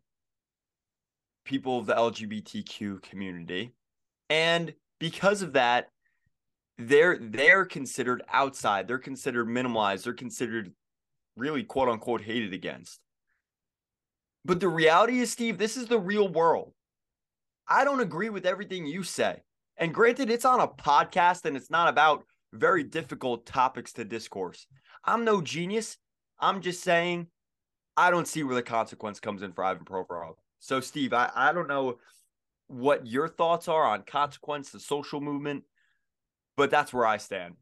people 1.45 1.79
of 1.79 1.85
the 1.85 1.93
LGBTQ 1.93 3.01
community, 3.01 3.73
and 4.29 4.73
because 4.99 5.41
of 5.41 5.53
that, 5.53 5.89
they're 6.77 7.17
they're 7.19 7.65
considered 7.65 8.23
outside. 8.31 8.87
They're 8.87 8.97
considered 8.97 9.47
minimalized. 9.47 10.03
They're 10.03 10.13
considered 10.13 10.73
really 11.35 11.63
quote 11.63 11.89
unquote 11.89 12.21
hated 12.21 12.53
against. 12.53 12.99
But 14.45 14.59
the 14.59 14.67
reality 14.67 15.19
is, 15.19 15.31
Steve, 15.31 15.57
this 15.57 15.77
is 15.77 15.87
the 15.87 15.99
real 15.99 16.27
world. 16.27 16.73
I 17.67 17.85
don't 17.85 18.01
agree 18.01 18.29
with 18.29 18.45
everything 18.45 18.85
you 18.85 19.03
say. 19.03 19.41
And 19.77 19.93
granted, 19.93 20.29
it's 20.29 20.45
on 20.45 20.59
a 20.59 20.67
podcast 20.67 21.45
and 21.45 21.55
it's 21.55 21.69
not 21.69 21.87
about 21.87 22.23
very 22.51 22.83
difficult 22.83 23.45
topics 23.45 23.93
to 23.93 24.05
discourse. 24.05 24.67
I'm 25.05 25.25
no 25.25 25.41
genius. 25.41 25.97
I'm 26.39 26.61
just 26.61 26.83
saying 26.83 27.27
I 27.95 28.11
don't 28.11 28.27
see 28.27 28.43
where 28.43 28.55
the 28.55 28.63
consequence 28.63 29.19
comes 29.19 29.41
in 29.43 29.53
for 29.53 29.63
Ivan 29.63 29.85
Provorov. 29.85 30.35
So, 30.59 30.79
Steve, 30.79 31.13
I, 31.13 31.31
I 31.33 31.53
don't 31.53 31.67
know 31.67 31.99
what 32.67 33.05
your 33.07 33.27
thoughts 33.27 33.67
are 33.67 33.83
on 33.83 34.03
consequence, 34.03 34.69
the 34.69 34.79
social 34.79 35.21
movement, 35.21 35.63
but 36.57 36.71
that's 36.71 36.93
where 36.93 37.05
I 37.05 37.17
stand. 37.17 37.55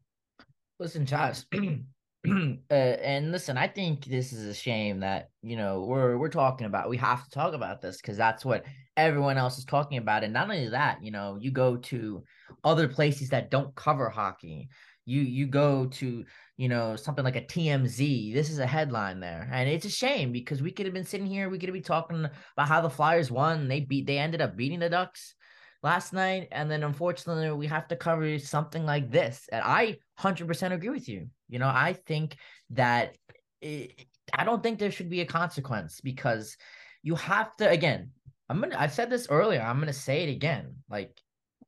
Listen, 0.78 1.06
Josh, 1.06 1.42
uh, 2.70 2.72
and 2.72 3.32
listen, 3.32 3.58
I 3.58 3.66
think 3.66 4.04
this 4.04 4.32
is 4.32 4.46
a 4.46 4.54
shame 4.54 5.00
that 5.00 5.30
you 5.42 5.56
know 5.56 5.80
we're 5.80 6.16
we're 6.16 6.28
talking 6.28 6.66
about. 6.66 6.88
We 6.88 6.96
have 6.98 7.24
to 7.24 7.30
talk 7.30 7.52
about 7.52 7.82
this 7.82 7.96
because 7.96 8.16
that's 8.16 8.44
what 8.44 8.64
everyone 8.96 9.38
else 9.38 9.58
is 9.58 9.64
talking 9.64 9.98
about. 9.98 10.22
And 10.22 10.32
not 10.32 10.44
only 10.44 10.68
that, 10.68 11.02
you 11.02 11.10
know, 11.10 11.36
you 11.40 11.50
go 11.50 11.76
to 11.76 12.22
other 12.62 12.86
places 12.86 13.30
that 13.30 13.50
don't 13.50 13.74
cover 13.74 14.08
hockey. 14.08 14.68
You 15.04 15.20
you 15.22 15.46
go 15.46 15.86
to 15.86 16.24
you 16.56 16.68
know 16.68 16.94
something 16.94 17.24
like 17.24 17.34
a 17.34 17.42
TMZ. 17.42 18.32
This 18.32 18.50
is 18.50 18.60
a 18.60 18.66
headline 18.66 19.18
there, 19.18 19.48
and 19.52 19.68
it's 19.68 19.86
a 19.86 19.90
shame 19.90 20.30
because 20.30 20.62
we 20.62 20.70
could 20.70 20.86
have 20.86 20.94
been 20.94 21.04
sitting 21.04 21.26
here. 21.26 21.50
We 21.50 21.58
could 21.58 21.72
be 21.72 21.80
talking 21.80 22.24
about 22.24 22.68
how 22.68 22.82
the 22.82 22.90
Flyers 22.90 23.32
won. 23.32 23.66
They 23.66 23.80
beat. 23.80 24.06
They 24.06 24.18
ended 24.18 24.40
up 24.40 24.56
beating 24.56 24.78
the 24.78 24.90
Ducks 24.90 25.34
last 25.82 26.12
night, 26.12 26.48
and 26.52 26.70
then 26.70 26.82
unfortunately 26.82 27.50
we 27.52 27.66
have 27.66 27.88
to 27.88 27.96
cover 27.96 28.38
something 28.38 28.84
like 28.84 29.10
this. 29.10 29.48
And 29.50 29.62
I 29.64 29.98
100% 30.20 30.72
agree 30.72 30.90
with 30.90 31.08
you. 31.08 31.28
You 31.48 31.58
know, 31.58 31.68
I 31.68 31.94
think 32.06 32.36
that 32.70 33.16
it, 33.60 34.06
I 34.32 34.44
don't 34.44 34.62
think 34.62 34.78
there 34.78 34.90
should 34.90 35.10
be 35.10 35.20
a 35.20 35.26
consequence 35.26 36.00
because 36.00 36.56
you 37.02 37.14
have 37.16 37.54
to 37.56 37.68
again. 37.68 38.10
I'm 38.48 38.60
gonna. 38.60 38.76
I 38.78 38.86
said 38.88 39.10
this 39.10 39.28
earlier. 39.30 39.60
I'm 39.60 39.78
gonna 39.78 39.92
say 39.92 40.24
it 40.24 40.30
again. 40.30 40.76
Like 40.88 41.18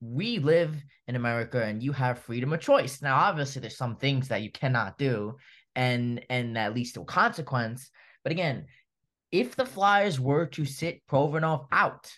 we 0.01 0.39
live 0.39 0.75
in 1.09 1.17
America, 1.17 1.63
and 1.63 1.83
you 1.83 1.93
have 1.93 2.19
freedom 2.19 2.53
of 2.53 2.61
choice. 2.61 3.03
Now, 3.03 3.17
obviously, 3.17 3.61
there's 3.61 3.77
some 3.77 3.97
things 3.97 4.29
that 4.29 4.43
you 4.43 4.51
cannot 4.51 4.99
do, 4.99 5.37
and 5.75 6.25
and 6.31 6.57
that 6.57 6.75
leads 6.75 6.93
to 6.93 7.03
a 7.03 7.05
consequence. 7.07 7.91
But 8.23 8.33
again, 8.33 8.67
if 9.33 9.57
the 9.57 9.67
Flyers 9.67 10.21
were 10.21 10.47
to 10.47 10.65
sit 10.65 11.03
Provorov 11.11 11.67
out, 11.73 12.11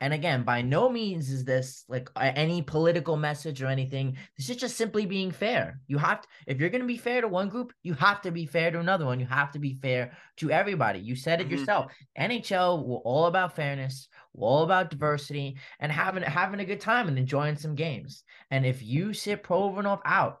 and 0.00 0.14
again, 0.14 0.44
by 0.44 0.62
no 0.62 0.88
means 0.88 1.28
is 1.28 1.44
this 1.44 1.84
like 1.86 2.08
any 2.16 2.62
political 2.62 3.18
message 3.18 3.60
or 3.60 3.66
anything. 3.66 4.16
This 4.36 4.48
is 4.48 4.56
just 4.56 4.76
simply 4.76 5.04
being 5.04 5.30
fair. 5.30 5.78
You 5.88 5.98
have 5.98 6.22
to, 6.22 6.28
if 6.46 6.58
you're 6.58 6.70
going 6.70 6.80
to 6.80 6.86
be 6.86 6.96
fair 6.96 7.20
to 7.20 7.28
one 7.28 7.50
group, 7.50 7.74
you 7.82 7.92
have 7.94 8.22
to 8.22 8.30
be 8.30 8.46
fair 8.46 8.70
to 8.70 8.80
another 8.80 9.04
one. 9.04 9.20
You 9.20 9.26
have 9.26 9.52
to 9.52 9.58
be 9.58 9.78
fair 9.82 10.12
to 10.38 10.50
everybody. 10.50 11.00
You 11.00 11.16
said 11.16 11.40
it 11.40 11.48
mm-hmm. 11.48 11.58
yourself. 11.58 11.92
NHL, 12.18 12.86
we're 12.86 12.96
all 12.96 13.26
about 13.26 13.54
fairness, 13.54 14.08
we're 14.32 14.48
all 14.48 14.62
about 14.62 14.90
diversity, 14.90 15.58
and 15.80 15.92
having 15.92 16.22
having 16.22 16.60
a 16.60 16.64
good 16.64 16.80
time 16.80 17.06
and 17.08 17.18
enjoying 17.18 17.56
some 17.56 17.74
games. 17.74 18.24
And 18.50 18.64
if 18.64 18.82
you 18.82 19.12
sit 19.12 19.44
Provorov 19.44 20.00
out, 20.06 20.40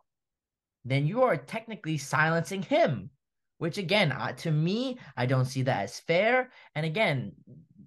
then 0.86 1.06
you 1.06 1.22
are 1.22 1.36
technically 1.36 1.98
silencing 1.98 2.62
him 2.62 3.10
which 3.58 3.76
again 3.76 4.10
uh, 4.10 4.32
to 4.32 4.50
me 4.50 4.98
i 5.18 5.26
don't 5.26 5.44
see 5.44 5.60
that 5.60 5.84
as 5.84 6.00
fair 6.00 6.50
and 6.74 6.86
again 6.86 7.30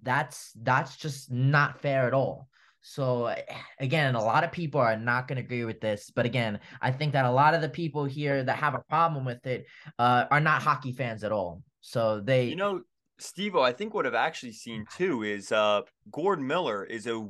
that's 0.04 0.52
that's 0.62 0.96
just 0.96 1.30
not 1.30 1.80
fair 1.80 2.06
at 2.06 2.14
all. 2.14 2.48
So 2.86 3.34
again, 3.80 4.14
a 4.14 4.22
lot 4.22 4.44
of 4.44 4.52
people 4.52 4.78
are 4.78 4.96
not 4.96 5.26
going 5.26 5.36
to 5.36 5.42
agree 5.42 5.64
with 5.64 5.80
this, 5.80 6.12
but 6.14 6.26
again, 6.26 6.60
I 6.82 6.90
think 6.92 7.14
that 7.14 7.24
a 7.24 7.30
lot 7.30 7.54
of 7.54 7.62
the 7.62 7.68
people 7.68 8.04
here 8.04 8.44
that 8.44 8.56
have 8.58 8.74
a 8.74 8.84
problem 8.90 9.24
with 9.24 9.46
it 9.46 9.64
uh, 9.98 10.26
are 10.30 10.40
not 10.40 10.60
hockey 10.60 10.92
fans 10.92 11.24
at 11.24 11.32
all. 11.32 11.62
So 11.80 12.20
they, 12.20 12.44
you 12.44 12.56
know, 12.56 12.82
Steve, 13.18 13.56
I 13.56 13.72
think 13.72 13.94
what 13.94 14.06
I've 14.06 14.14
actually 14.14 14.52
seen 14.52 14.84
too 14.94 15.22
is 15.22 15.50
uh, 15.50 15.80
Gord 16.10 16.42
Miller 16.42 16.84
is 16.84 17.06
a 17.06 17.26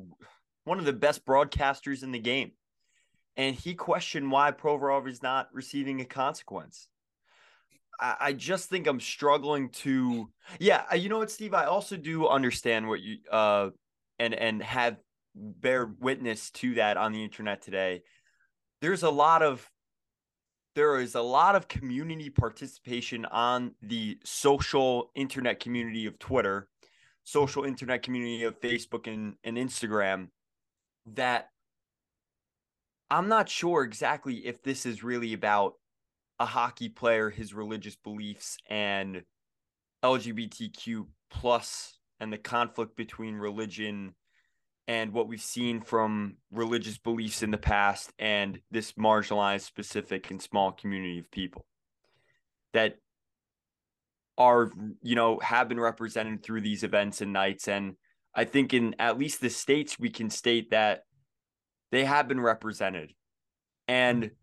one 0.64 0.80
of 0.80 0.86
the 0.86 0.92
best 0.92 1.24
broadcasters 1.24 2.02
in 2.02 2.10
the 2.10 2.18
game, 2.18 2.52
and 3.36 3.54
he 3.54 3.74
questioned 3.74 4.32
why 4.32 4.50
Provorov 4.50 5.08
is 5.08 5.22
not 5.22 5.48
receiving 5.52 6.00
a 6.00 6.04
consequence. 6.04 6.88
I, 8.00 8.16
I 8.20 8.32
just 8.32 8.68
think 8.68 8.86
I'm 8.86 9.00
struggling 9.00 9.70
to. 9.70 10.30
Yeah, 10.58 10.92
you 10.94 11.08
know 11.08 11.18
what, 11.18 11.30
Steve? 11.30 11.54
I 11.54 11.64
also 11.64 11.96
do 11.96 12.28
understand 12.28 12.88
what 12.88 13.00
you 13.00 13.18
uh 13.30 13.70
and 14.18 14.34
and 14.34 14.62
have 14.62 14.96
bear 15.34 15.92
witness 15.98 16.50
to 16.50 16.74
that 16.74 16.96
on 16.96 17.12
the 17.12 17.22
internet 17.22 17.62
today. 17.62 18.02
There's 18.80 19.02
a 19.02 19.10
lot 19.10 19.42
of 19.42 19.68
there 20.74 21.00
is 21.00 21.14
a 21.14 21.22
lot 21.22 21.54
of 21.54 21.68
community 21.68 22.30
participation 22.30 23.24
on 23.26 23.74
the 23.80 24.18
social 24.24 25.10
internet 25.14 25.60
community 25.60 26.06
of 26.06 26.18
Twitter, 26.18 26.68
social 27.22 27.64
internet 27.64 28.02
community 28.02 28.42
of 28.42 28.60
Facebook 28.60 29.06
and, 29.12 29.34
and 29.44 29.56
Instagram 29.56 30.28
that 31.14 31.50
I'm 33.10 33.28
not 33.28 33.48
sure 33.48 33.84
exactly 33.84 34.46
if 34.46 34.62
this 34.62 34.86
is 34.86 35.04
really 35.04 35.32
about 35.32 35.74
a 36.38 36.46
hockey 36.46 36.88
player, 36.88 37.30
his 37.30 37.54
religious 37.54 37.96
beliefs, 37.96 38.56
and 38.68 39.22
LGBTQ 40.04 41.06
plus 41.30 41.98
and 42.20 42.32
the 42.32 42.38
conflict 42.38 42.96
between 42.96 43.34
religion 43.34 44.14
and 44.86 45.12
what 45.12 45.28
we've 45.28 45.40
seen 45.40 45.80
from 45.80 46.36
religious 46.52 46.98
beliefs 46.98 47.42
in 47.42 47.50
the 47.50 47.58
past 47.58 48.12
and 48.18 48.60
this 48.70 48.92
marginalized 48.92 49.62
specific 49.62 50.30
and 50.30 50.42
small 50.42 50.72
community 50.72 51.18
of 51.18 51.30
people 51.30 51.64
that 52.74 52.96
are 54.36 54.70
you 55.00 55.14
know 55.14 55.38
have 55.40 55.68
been 55.68 55.80
represented 55.80 56.42
through 56.42 56.60
these 56.60 56.82
events 56.82 57.20
and 57.20 57.32
nights. 57.32 57.68
And 57.68 57.94
i 58.34 58.44
think 58.44 58.74
in 58.74 58.94
at 58.98 59.18
least 59.18 59.40
the 59.40 59.48
states 59.48 59.98
we 59.98 60.10
can 60.10 60.28
state 60.28 60.70
that 60.70 61.04
they 61.90 62.04
have 62.04 62.28
been 62.28 62.40
represented. 62.40 63.12
And 63.88 64.24
mm-hmm. 64.24 64.34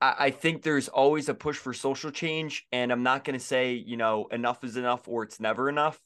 I, 0.00 0.30
think 0.30 0.62
there's 0.62 0.88
always 0.88 1.28
a 1.28 1.34
push 1.34 1.56
for 1.56 1.72
social 1.72 2.10
change, 2.10 2.66
and 2.72 2.92
I'm 2.92 3.02
not 3.02 3.24
going 3.24 3.38
to 3.38 3.44
say 3.44 3.74
you 3.74 3.96
know 3.96 4.26
enough 4.26 4.62
is 4.64 4.76
enough 4.76 5.08
or 5.08 5.22
it's 5.22 5.40
never 5.40 5.68
enough, 5.68 5.98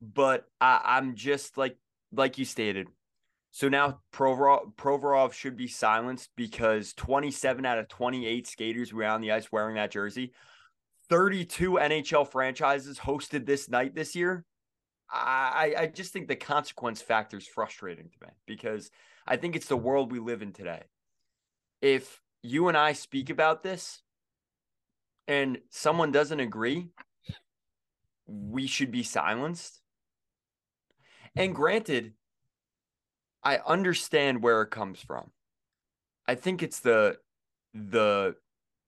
but 0.00 0.46
I, 0.60 0.80
I'm 0.84 1.14
just 1.14 1.58
like 1.58 1.76
like 2.12 2.38
you 2.38 2.44
stated. 2.44 2.88
So 3.52 3.68
now 3.68 4.00
Provorov, 4.12 4.74
Provorov 4.76 5.32
should 5.32 5.56
be 5.56 5.66
silenced 5.66 6.30
because 6.36 6.92
27 6.94 7.66
out 7.66 7.78
of 7.78 7.88
28 7.88 8.46
skaters 8.46 8.92
were 8.92 9.04
on 9.04 9.20
the 9.20 9.32
ice 9.32 9.50
wearing 9.50 9.74
that 9.74 9.90
jersey. 9.90 10.32
32 11.08 11.72
NHL 11.72 12.28
franchises 12.28 12.98
hosted 12.98 13.44
this 13.44 13.68
night 13.68 13.94
this 13.94 14.14
year. 14.14 14.44
I, 15.12 15.74
I 15.76 15.86
just 15.86 16.12
think 16.12 16.28
the 16.28 16.36
consequence 16.36 17.02
factor 17.02 17.36
is 17.36 17.46
frustrating 17.46 18.10
to 18.10 18.26
me 18.26 18.32
because 18.46 18.92
I 19.26 19.36
think 19.36 19.56
it's 19.56 19.66
the 19.66 19.76
world 19.76 20.12
we 20.12 20.20
live 20.20 20.40
in 20.40 20.52
today. 20.52 20.82
If 21.82 22.20
you 22.42 22.68
and 22.68 22.76
I 22.76 22.92
speak 22.92 23.30
about 23.30 23.62
this 23.62 24.02
and 25.28 25.58
someone 25.70 26.10
doesn't 26.10 26.40
agree, 26.40 26.88
we 28.26 28.66
should 28.66 28.90
be 28.90 29.02
silenced. 29.02 29.80
And 31.36 31.54
granted, 31.54 32.14
I 33.42 33.58
understand 33.58 34.42
where 34.42 34.62
it 34.62 34.70
comes 34.70 35.00
from. 35.00 35.30
I 36.26 36.34
think 36.34 36.62
it's 36.62 36.80
the 36.80 37.16
the 37.74 38.34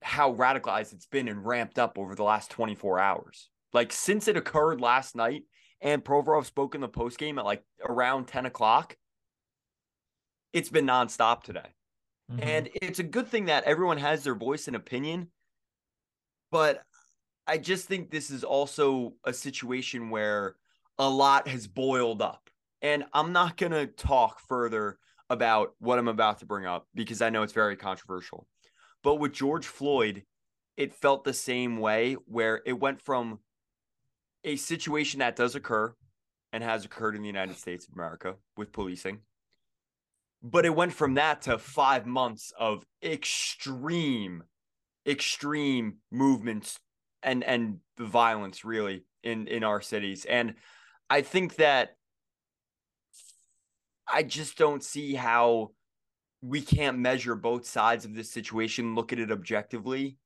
how 0.02 0.34
radicalized 0.34 0.92
it's 0.92 1.06
been 1.06 1.28
and 1.28 1.46
ramped 1.46 1.78
up 1.78 1.96
over 1.96 2.14
the 2.14 2.24
last 2.24 2.50
24 2.50 2.98
hours. 2.98 3.48
Like 3.72 3.92
since 3.92 4.26
it 4.26 4.36
occurred 4.36 4.80
last 4.80 5.14
night 5.14 5.44
and 5.80 6.04
Provorov 6.04 6.44
spoke 6.44 6.74
in 6.74 6.80
the 6.80 6.88
post 6.88 7.18
game 7.18 7.38
at 7.38 7.44
like 7.44 7.62
around 7.88 8.26
10 8.26 8.46
o'clock, 8.46 8.96
it's 10.52 10.68
been 10.68 10.86
nonstop 10.86 11.42
today. 11.42 11.68
Mm-hmm. 12.30 12.48
And 12.48 12.68
it's 12.74 12.98
a 12.98 13.04
good 13.04 13.28
thing 13.28 13.46
that 13.46 13.64
everyone 13.64 13.98
has 13.98 14.24
their 14.24 14.34
voice 14.34 14.66
and 14.66 14.76
opinion. 14.76 15.28
But 16.50 16.82
I 17.46 17.58
just 17.58 17.86
think 17.86 18.10
this 18.10 18.30
is 18.30 18.44
also 18.44 19.14
a 19.24 19.32
situation 19.32 20.10
where 20.10 20.56
a 20.98 21.08
lot 21.08 21.48
has 21.48 21.66
boiled 21.66 22.22
up. 22.22 22.48
And 22.82 23.04
I'm 23.12 23.32
not 23.32 23.56
going 23.56 23.72
to 23.72 23.86
talk 23.86 24.40
further 24.40 24.98
about 25.30 25.74
what 25.78 25.98
I'm 25.98 26.08
about 26.08 26.40
to 26.40 26.46
bring 26.46 26.66
up 26.66 26.86
because 26.94 27.22
I 27.22 27.30
know 27.30 27.42
it's 27.42 27.52
very 27.52 27.76
controversial. 27.76 28.46
But 29.02 29.16
with 29.16 29.32
George 29.32 29.66
Floyd, 29.66 30.24
it 30.76 30.94
felt 30.94 31.24
the 31.24 31.32
same 31.32 31.78
way 31.78 32.14
where 32.26 32.60
it 32.66 32.74
went 32.74 33.00
from 33.00 33.38
a 34.44 34.56
situation 34.56 35.20
that 35.20 35.36
does 35.36 35.54
occur 35.54 35.94
and 36.52 36.62
has 36.62 36.84
occurred 36.84 37.14
in 37.16 37.22
the 37.22 37.28
United 37.28 37.56
States 37.56 37.86
of 37.86 37.94
America 37.94 38.34
with 38.56 38.72
policing. 38.72 39.20
But 40.42 40.64
it 40.64 40.74
went 40.74 40.92
from 40.92 41.14
that 41.14 41.42
to 41.42 41.58
five 41.58 42.06
months 42.06 42.52
of 42.58 42.84
extreme, 43.02 44.42
extreme 45.06 45.98
movements 46.10 46.78
and 47.22 47.44
and 47.44 47.78
violence 47.98 48.64
really 48.64 49.04
in 49.22 49.46
in 49.46 49.62
our 49.62 49.80
cities. 49.80 50.24
And 50.24 50.54
I 51.08 51.22
think 51.22 51.56
that 51.56 51.96
I 54.12 54.22
just 54.22 54.58
don't 54.58 54.82
see 54.82 55.14
how 55.14 55.70
we 56.42 56.60
can't 56.60 56.98
measure 56.98 57.36
both 57.36 57.66
sides 57.66 58.04
of 58.04 58.14
this 58.14 58.32
situation, 58.32 58.94
look 58.94 59.12
at 59.12 59.20
it 59.20 59.30
objectively, 59.30 60.18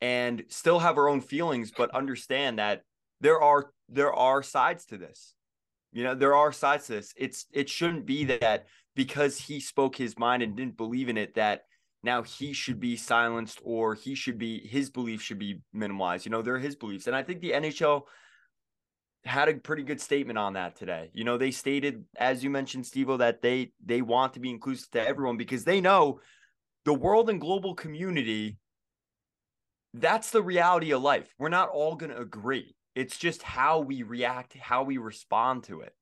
and 0.00 0.44
still 0.48 0.78
have 0.78 0.98
our 0.98 1.08
own 1.08 1.22
feelings, 1.22 1.72
but 1.74 1.90
understand 1.94 2.58
that 2.58 2.82
there 3.20 3.40
are 3.40 3.70
there 3.88 4.12
are 4.12 4.42
sides 4.42 4.84
to 4.86 4.98
this. 4.98 5.34
You 5.92 6.04
know, 6.04 6.14
there 6.14 6.34
are 6.34 6.52
sides 6.52 6.86
to 6.86 6.92
this. 6.94 7.14
It's 7.16 7.46
it 7.52 7.68
shouldn't 7.68 8.04
be 8.04 8.24
that 8.24 8.66
because 8.94 9.38
he 9.38 9.60
spoke 9.60 9.96
his 9.96 10.18
mind 10.18 10.42
and 10.42 10.56
didn't 10.56 10.76
believe 10.76 11.08
in 11.08 11.16
it 11.16 11.34
that 11.34 11.62
now 12.02 12.22
he 12.22 12.52
should 12.52 12.78
be 12.78 12.96
silenced 12.96 13.60
or 13.64 13.94
he 13.94 14.14
should 14.14 14.38
be 14.38 14.66
his 14.66 14.90
belief 14.90 15.22
should 15.22 15.38
be 15.38 15.60
minimized. 15.72 16.26
You 16.26 16.30
know, 16.30 16.42
they're 16.42 16.58
his 16.58 16.76
beliefs. 16.76 17.06
And 17.06 17.16
I 17.16 17.22
think 17.22 17.40
the 17.40 17.52
NHL 17.52 18.02
had 19.24 19.48
a 19.48 19.54
pretty 19.54 19.82
good 19.82 20.00
statement 20.00 20.38
on 20.38 20.52
that 20.52 20.76
today. 20.76 21.10
You 21.14 21.24
know, 21.24 21.38
they 21.38 21.50
stated, 21.50 22.04
as 22.16 22.44
you 22.44 22.50
mentioned, 22.50 22.84
Stevo, 22.84 23.18
that 23.18 23.40
they 23.40 23.72
they 23.84 24.02
want 24.02 24.34
to 24.34 24.40
be 24.40 24.50
inclusive 24.50 24.90
to 24.92 25.06
everyone 25.06 25.38
because 25.38 25.64
they 25.64 25.80
know 25.80 26.20
the 26.84 26.94
world 26.94 27.30
and 27.30 27.40
global 27.40 27.74
community. 27.74 28.58
That's 29.94 30.30
the 30.30 30.42
reality 30.42 30.92
of 30.92 31.02
life. 31.02 31.32
We're 31.38 31.48
not 31.48 31.70
all 31.70 31.94
going 31.94 32.10
to 32.10 32.20
agree. 32.20 32.74
It's 32.94 33.16
just 33.16 33.42
how 33.42 33.80
we 33.80 34.02
react, 34.02 34.54
how 34.54 34.82
we 34.82 34.98
respond 34.98 35.64
to 35.64 35.80
it. 35.80 35.94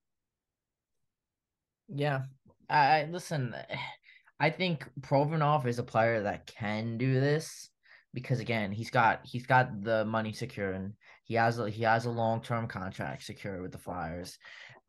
Yeah, 1.89 2.23
I 2.69 3.05
listen. 3.11 3.55
I 4.41 4.51
think 4.51 4.89
Provorov 5.01 5.67
is 5.67 5.79
a 5.79 5.85
player 5.85 6.25
that 6.25 6.47
can 6.47 6.99
do 6.99 7.21
this 7.21 7.71
because 8.13 8.41
again, 8.41 8.73
he's 8.73 8.91
got 8.91 9.21
he's 9.25 9.47
got 9.47 9.83
the 9.83 10.05
money 10.05 10.33
secure 10.33 10.73
and 10.73 10.95
he 11.25 11.35
has 11.35 11.59
a, 11.59 11.71
he 11.71 11.83
has 11.83 12.05
a 12.07 12.11
long 12.11 12.43
term 12.43 12.67
contract 12.67 13.25
secure 13.25 13.63
with 13.63 13.73
the 13.73 13.79
Flyers. 13.79 14.39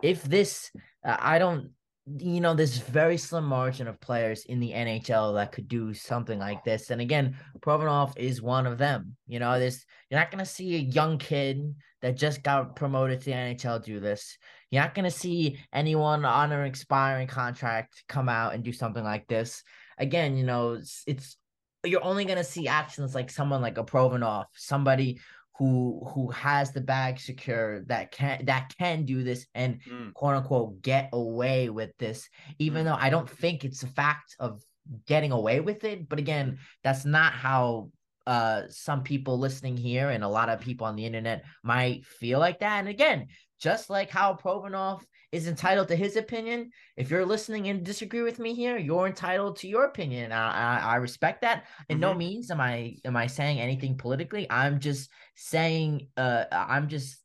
If 0.02 0.24
this, 0.24 0.72
uh, 1.06 1.18
I 1.20 1.40
don't, 1.40 1.70
you 2.06 2.42
know, 2.42 2.54
there's 2.54 2.78
very 2.78 3.18
slim 3.18 3.46
margin 3.46 3.88
of 3.88 4.02
players 4.02 4.44
in 4.46 4.60
the 4.60 4.72
NHL 4.72 5.36
that 5.36 5.54
could 5.54 5.70
do 5.70 5.94
something 5.94 6.38
like 6.38 6.64
this. 6.66 6.90
And 6.90 7.00
again, 7.00 7.38
Provorov 7.60 8.18
is 8.18 8.42
one 8.42 8.68
of 8.68 8.78
them. 8.78 9.16
You 9.28 9.40
know, 9.40 9.60
this 9.60 9.86
you're 10.10 10.20
not 10.20 10.32
gonna 10.32 10.46
see 10.46 10.76
a 10.76 10.80
young 10.80 11.18
kid 11.18 11.76
that 12.02 12.18
just 12.18 12.44
got 12.44 12.76
promoted 12.76 13.22
to 13.22 13.26
the 13.28 13.32
NHL 13.32 13.84
do 13.84 14.00
this. 14.00 14.38
You're 14.74 14.82
not 14.82 14.96
gonna 14.96 15.12
see 15.12 15.60
anyone 15.72 16.26
on 16.26 16.52
an 16.52 16.66
expiring 16.66 17.28
contract 17.28 18.04
come 18.10 18.28
out 18.28 18.56
and 18.56 18.64
do 18.64 18.74
something 18.74 19.04
like 19.04 19.28
this. 19.28 19.64
Again, 20.00 20.36
you 20.36 20.44
know, 20.44 20.74
it's, 20.74 21.04
it's 21.06 21.38
you're 21.84 22.04
only 22.04 22.26
gonna 22.26 22.44
see 22.44 22.68
actions 22.68 23.14
like 23.14 23.30
someone 23.30 23.62
like 23.62 23.78
a 23.78 23.84
Provorov, 23.84 24.46
somebody 24.56 25.20
who 25.60 26.02
who 26.16 26.32
has 26.32 26.72
the 26.72 26.82
bag 26.82 27.20
secure 27.20 27.82
that 27.82 28.12
can 28.12 28.46
that 28.46 28.74
can 28.80 29.06
do 29.06 29.24
this 29.24 29.46
and 29.54 29.80
mm. 29.88 30.12
quote 30.16 30.38
unquote 30.38 30.82
get 30.82 31.10
away 31.14 31.70
with 31.70 31.96
this 32.00 32.28
even 32.58 32.82
mm. 32.82 32.86
though 32.86 32.98
i 33.00 33.12
don't 33.12 33.30
think 33.30 33.64
it's 33.64 33.84
a 33.84 33.88
fact 33.88 34.36
of 34.40 34.64
getting 35.06 35.32
away 35.32 35.60
with 35.60 35.84
it 35.84 36.10
but 36.10 36.18
again 36.18 36.58
that's 36.84 37.06
not 37.06 37.34
how 37.34 37.92
uh 38.26 38.64
some 38.70 39.04
people 39.04 39.38
listening 39.38 39.78
here 39.78 40.10
and 40.10 40.24
a 40.24 40.28
lot 40.28 40.50
of 40.50 40.60
people 40.60 40.88
on 40.88 40.96
the 40.96 41.06
internet 41.06 41.44
might 41.62 42.04
feel 42.04 42.40
like 42.40 42.60
that 42.60 42.80
and 42.80 42.88
again 42.88 43.28
just 43.64 43.90
like 43.90 44.10
how 44.10 44.34
Provorov 44.34 45.02
is 45.32 45.48
entitled 45.48 45.88
to 45.88 45.96
his 45.96 46.18
opinion. 46.18 46.70
If 46.98 47.10
you're 47.10 47.26
listening 47.26 47.70
and 47.70 47.82
disagree 47.82 48.22
with 48.22 48.38
me 48.38 48.54
here, 48.54 48.78
you're 48.78 49.08
entitled 49.08 49.56
to 49.60 49.70
your 49.70 49.86
opinion. 49.86 50.34
I, 50.34 50.52
I, 50.52 50.80
I 50.80 50.96
respect 50.98 51.42
that. 51.42 51.64
In 51.88 51.96
mm-hmm. 51.96 52.02
no 52.02 52.14
means 52.14 52.52
am 52.52 52.60
I 52.60 52.98
am 53.06 53.16
I 53.16 53.28
saying 53.28 53.62
anything 53.62 53.98
politically. 53.98 54.46
I'm 54.50 54.82
just 54.82 55.10
saying 55.36 56.10
uh 56.18 56.44
I'm 56.52 56.90
just 56.90 57.18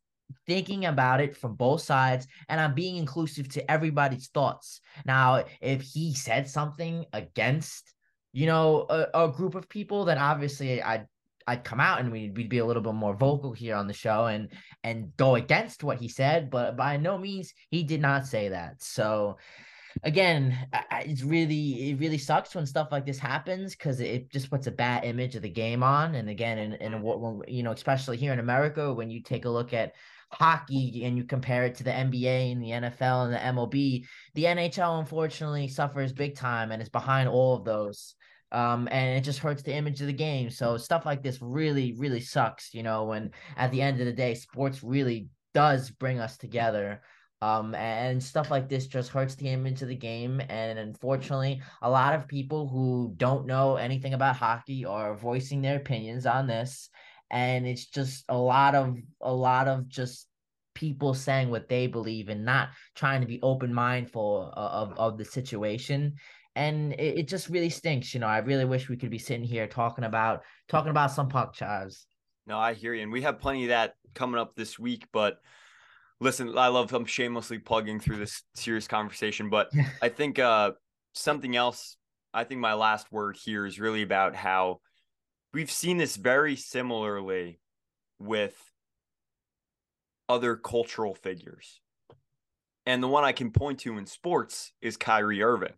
thinking 0.46 0.84
about 0.84 1.20
it 1.20 1.36
from 1.36 1.56
both 1.56 1.80
sides 1.80 2.28
and 2.48 2.60
I'm 2.60 2.74
being 2.74 2.96
inclusive 2.96 3.48
to 3.54 3.70
everybody's 3.70 4.28
thoughts. 4.28 4.80
Now, 5.04 5.44
if 5.60 5.82
he 5.82 6.14
said 6.14 6.48
something 6.48 7.04
against 7.12 7.92
you 8.32 8.46
know 8.46 8.86
a, 8.88 9.24
a 9.24 9.28
group 9.28 9.56
of 9.56 9.68
people, 9.68 10.04
then 10.04 10.18
obviously 10.18 10.80
I 10.82 11.06
I'd 11.48 11.64
come 11.64 11.80
out 11.80 12.00
and 12.00 12.12
we'd, 12.12 12.36
we'd 12.36 12.50
be 12.50 12.58
a 12.58 12.66
little 12.66 12.82
bit 12.82 12.92
more 12.92 13.16
vocal 13.16 13.52
here 13.54 13.74
on 13.74 13.86
the 13.86 13.94
show 13.94 14.26
and 14.26 14.52
and 14.84 15.16
go 15.16 15.36
against 15.36 15.82
what 15.82 15.98
he 15.98 16.08
said, 16.08 16.50
but 16.50 16.76
by 16.76 16.98
no 16.98 17.16
means 17.16 17.54
he 17.70 17.82
did 17.82 18.02
not 18.02 18.26
say 18.26 18.50
that. 18.50 18.82
So 18.82 19.38
again, 20.02 20.56
it's 20.92 21.22
really 21.22 21.90
it 21.90 21.98
really 21.98 22.18
sucks 22.18 22.54
when 22.54 22.66
stuff 22.66 22.88
like 22.92 23.06
this 23.06 23.18
happens 23.18 23.74
because 23.74 24.00
it 24.00 24.30
just 24.30 24.50
puts 24.50 24.66
a 24.66 24.70
bad 24.70 25.04
image 25.04 25.36
of 25.36 25.42
the 25.42 25.48
game 25.48 25.82
on. 25.82 26.14
And 26.16 26.28
again, 26.28 26.58
and 26.58 26.74
and 26.74 27.02
what 27.02 27.48
you 27.48 27.62
know, 27.62 27.72
especially 27.72 28.18
here 28.18 28.34
in 28.34 28.40
America, 28.40 28.92
when 28.92 29.10
you 29.10 29.22
take 29.22 29.46
a 29.46 29.50
look 29.50 29.72
at 29.72 29.94
hockey 30.30 31.04
and 31.04 31.16
you 31.16 31.24
compare 31.24 31.64
it 31.64 31.76
to 31.76 31.84
the 31.84 31.90
NBA 31.90 32.52
and 32.52 32.62
the 32.62 32.68
NFL 32.68 33.24
and 33.24 33.32
the 33.32 33.38
MLB, 33.38 34.04
the 34.34 34.44
NHL 34.44 35.00
unfortunately 35.00 35.68
suffers 35.68 36.12
big 36.12 36.36
time 36.36 36.72
and 36.72 36.82
is 36.82 36.90
behind 36.90 37.28
all 37.30 37.56
of 37.56 37.64
those 37.64 38.14
um, 38.52 38.88
and 38.90 39.18
it 39.18 39.22
just 39.22 39.40
hurts 39.40 39.62
the 39.62 39.74
image 39.74 40.00
of 40.00 40.06
the 40.06 40.12
game. 40.12 40.50
So 40.50 40.76
stuff 40.76 41.04
like 41.04 41.22
this 41.22 41.38
really, 41.40 41.94
really 41.98 42.20
sucks, 42.20 42.72
you 42.72 42.82
know, 42.82 43.04
when 43.04 43.32
at 43.56 43.70
the 43.70 43.82
end 43.82 44.00
of 44.00 44.06
the 44.06 44.12
day, 44.12 44.34
sports 44.34 44.82
really 44.82 45.28
does 45.54 45.90
bring 45.90 46.18
us 46.18 46.36
together. 46.36 47.02
Um, 47.40 47.74
and 47.76 48.20
stuff 48.20 48.50
like 48.50 48.68
this 48.68 48.88
just 48.88 49.10
hurts 49.10 49.36
the 49.36 49.48
image 49.48 49.82
of 49.82 49.88
the 49.88 49.94
game. 49.94 50.40
And 50.48 50.78
unfortunately, 50.78 51.62
a 51.82 51.90
lot 51.90 52.14
of 52.14 52.26
people 52.26 52.68
who 52.68 53.14
don't 53.16 53.46
know 53.46 53.76
anything 53.76 54.14
about 54.14 54.36
hockey 54.36 54.84
are 54.84 55.14
voicing 55.14 55.62
their 55.62 55.76
opinions 55.76 56.26
on 56.26 56.48
this. 56.48 56.88
And 57.30 57.66
it's 57.66 57.86
just 57.86 58.24
a 58.28 58.36
lot 58.36 58.74
of 58.74 58.96
a 59.20 59.32
lot 59.32 59.68
of 59.68 59.88
just 59.88 60.26
people 60.74 61.12
saying 61.12 61.50
what 61.50 61.68
they 61.68 61.86
believe 61.86 62.28
and 62.28 62.44
not 62.44 62.70
trying 62.94 63.20
to 63.20 63.26
be 63.26 63.40
open 63.42 63.74
mindful 63.74 64.52
of, 64.56 64.90
of, 64.90 64.98
of 64.98 65.18
the 65.18 65.24
situation 65.24 66.14
and 66.56 66.92
it, 66.94 67.18
it, 67.18 67.28
just 67.28 67.48
really 67.48 67.70
stinks. 67.70 68.14
You 68.14 68.20
know, 68.20 68.26
I 68.26 68.38
really 68.38 68.64
wish 68.64 68.88
we 68.88 68.96
could 68.96 69.10
be 69.10 69.18
sitting 69.18 69.44
here 69.44 69.66
talking 69.66 70.04
about 70.04 70.42
talking 70.68 70.90
about 70.90 71.10
some 71.10 71.28
puck 71.28 71.54
chives. 71.54 72.06
No, 72.46 72.58
I 72.58 72.74
hear 72.74 72.94
you, 72.94 73.02
and 73.02 73.12
we 73.12 73.22
have 73.22 73.38
plenty 73.38 73.64
of 73.64 73.68
that 73.68 73.94
coming 74.14 74.40
up 74.40 74.54
this 74.54 74.78
week. 74.78 75.06
But 75.12 75.38
listen, 76.20 76.56
I 76.56 76.68
love 76.68 76.92
I'm 76.92 77.04
shamelessly 77.04 77.58
plugging 77.58 78.00
through 78.00 78.18
this 78.18 78.42
serious 78.54 78.88
conversation, 78.88 79.50
but 79.50 79.70
I 80.02 80.08
think 80.08 80.38
uh, 80.38 80.72
something 81.14 81.56
else. 81.56 81.96
I 82.34 82.44
think 82.44 82.60
my 82.60 82.74
last 82.74 83.10
word 83.10 83.36
here 83.42 83.64
is 83.64 83.80
really 83.80 84.02
about 84.02 84.34
how 84.36 84.80
we've 85.54 85.70
seen 85.70 85.96
this 85.96 86.16
very 86.16 86.56
similarly 86.56 87.58
with 88.18 88.54
other 90.28 90.56
cultural 90.56 91.14
figures. 91.14 91.80
And 92.86 93.02
the 93.02 93.08
one 93.08 93.24
I 93.24 93.32
can 93.32 93.50
point 93.50 93.80
to 93.80 93.98
in 93.98 94.06
sports 94.06 94.72
is 94.80 94.96
Kyrie 94.96 95.42
Irving. 95.42 95.74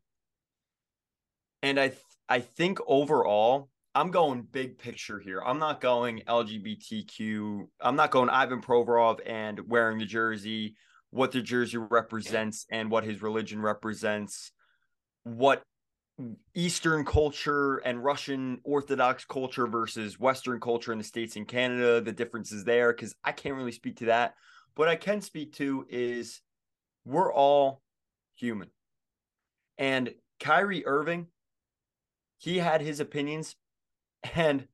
And 1.62 1.78
I 1.78 1.88
th- 1.88 2.00
I 2.28 2.40
think 2.40 2.78
overall, 2.86 3.68
I'm 3.94 4.10
going 4.10 4.42
big 4.42 4.78
picture 4.78 5.18
here. 5.18 5.42
I'm 5.44 5.58
not 5.58 5.80
going 5.80 6.22
LGBTQ. 6.26 7.68
I'm 7.80 7.96
not 7.96 8.10
going 8.10 8.30
Ivan 8.30 8.62
Provorov 8.62 9.18
and 9.26 9.68
wearing 9.68 9.98
the 9.98 10.06
jersey, 10.06 10.76
what 11.10 11.32
the 11.32 11.42
jersey 11.42 11.78
represents 11.78 12.66
and 12.70 12.90
what 12.90 13.04
his 13.04 13.20
religion 13.20 13.60
represents, 13.60 14.52
what 15.24 15.62
Eastern 16.54 17.04
culture 17.04 17.78
and 17.78 18.04
Russian 18.04 18.60
Orthodox 18.62 19.24
culture 19.24 19.66
versus 19.66 20.20
Western 20.20 20.60
culture 20.60 20.92
in 20.92 20.98
the 20.98 21.04
States 21.04 21.36
and 21.36 21.48
Canada, 21.48 22.00
the 22.00 22.12
differences 22.12 22.64
there, 22.64 22.92
because 22.92 23.14
I 23.24 23.32
can't 23.32 23.56
really 23.56 23.72
speak 23.72 23.96
to 23.98 24.06
that. 24.06 24.34
What 24.76 24.88
I 24.88 24.96
can 24.96 25.20
speak 25.20 25.54
to 25.56 25.84
is 25.88 26.40
we're 27.04 27.32
all 27.32 27.82
human. 28.36 28.68
And 29.78 30.14
Kyrie 30.38 30.86
Irving 30.86 31.26
he 32.40 32.58
had 32.58 32.80
his 32.80 32.98
opinions. 32.98 33.54
And 34.34 34.66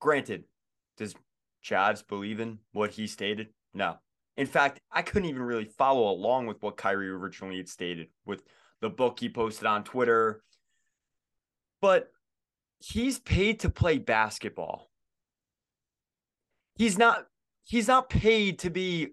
granted, 0.00 0.44
does 0.96 1.14
Chives 1.60 2.02
believe 2.02 2.40
in 2.40 2.60
what 2.72 2.92
he 2.92 3.06
stated? 3.06 3.48
No. 3.74 3.98
In 4.36 4.46
fact, 4.46 4.80
I 4.90 5.02
couldn't 5.02 5.28
even 5.28 5.42
really 5.42 5.64
follow 5.64 6.10
along 6.10 6.46
with 6.46 6.62
what 6.62 6.76
Kyrie 6.76 7.10
originally 7.10 7.58
had 7.58 7.68
stated 7.68 8.08
with 8.24 8.42
the 8.80 8.88
book 8.88 9.20
he 9.20 9.28
posted 9.28 9.66
on 9.66 9.84
Twitter. 9.84 10.42
But 11.82 12.10
he's 12.78 13.18
paid 13.18 13.60
to 13.60 13.70
play 13.70 13.98
basketball. 13.98 14.88
He's 16.76 16.96
not 16.96 17.26
he's 17.64 17.88
not 17.88 18.08
paid 18.08 18.60
to 18.60 18.70
be, 18.70 19.08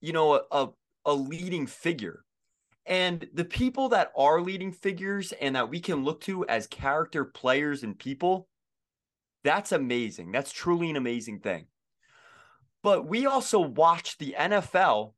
you 0.00 0.12
know, 0.12 0.42
a, 0.50 0.68
a 1.04 1.12
leading 1.12 1.66
figure. 1.66 2.24
And 2.86 3.28
the 3.32 3.44
people 3.44 3.90
that 3.90 4.12
are 4.16 4.40
leading 4.40 4.72
figures 4.72 5.32
and 5.32 5.54
that 5.54 5.70
we 5.70 5.80
can 5.80 6.04
look 6.04 6.20
to 6.22 6.44
as 6.46 6.66
character 6.66 7.24
players 7.24 7.82
and 7.82 7.98
people, 7.98 8.48
That's 9.44 9.72
amazing. 9.72 10.32
That's 10.32 10.52
truly 10.52 10.90
an 10.90 10.96
amazing 10.96 11.40
thing. 11.40 11.66
But 12.82 13.06
we 13.08 13.26
also 13.26 13.60
watched 13.60 14.18
the 14.18 14.34
NFL 14.38 15.14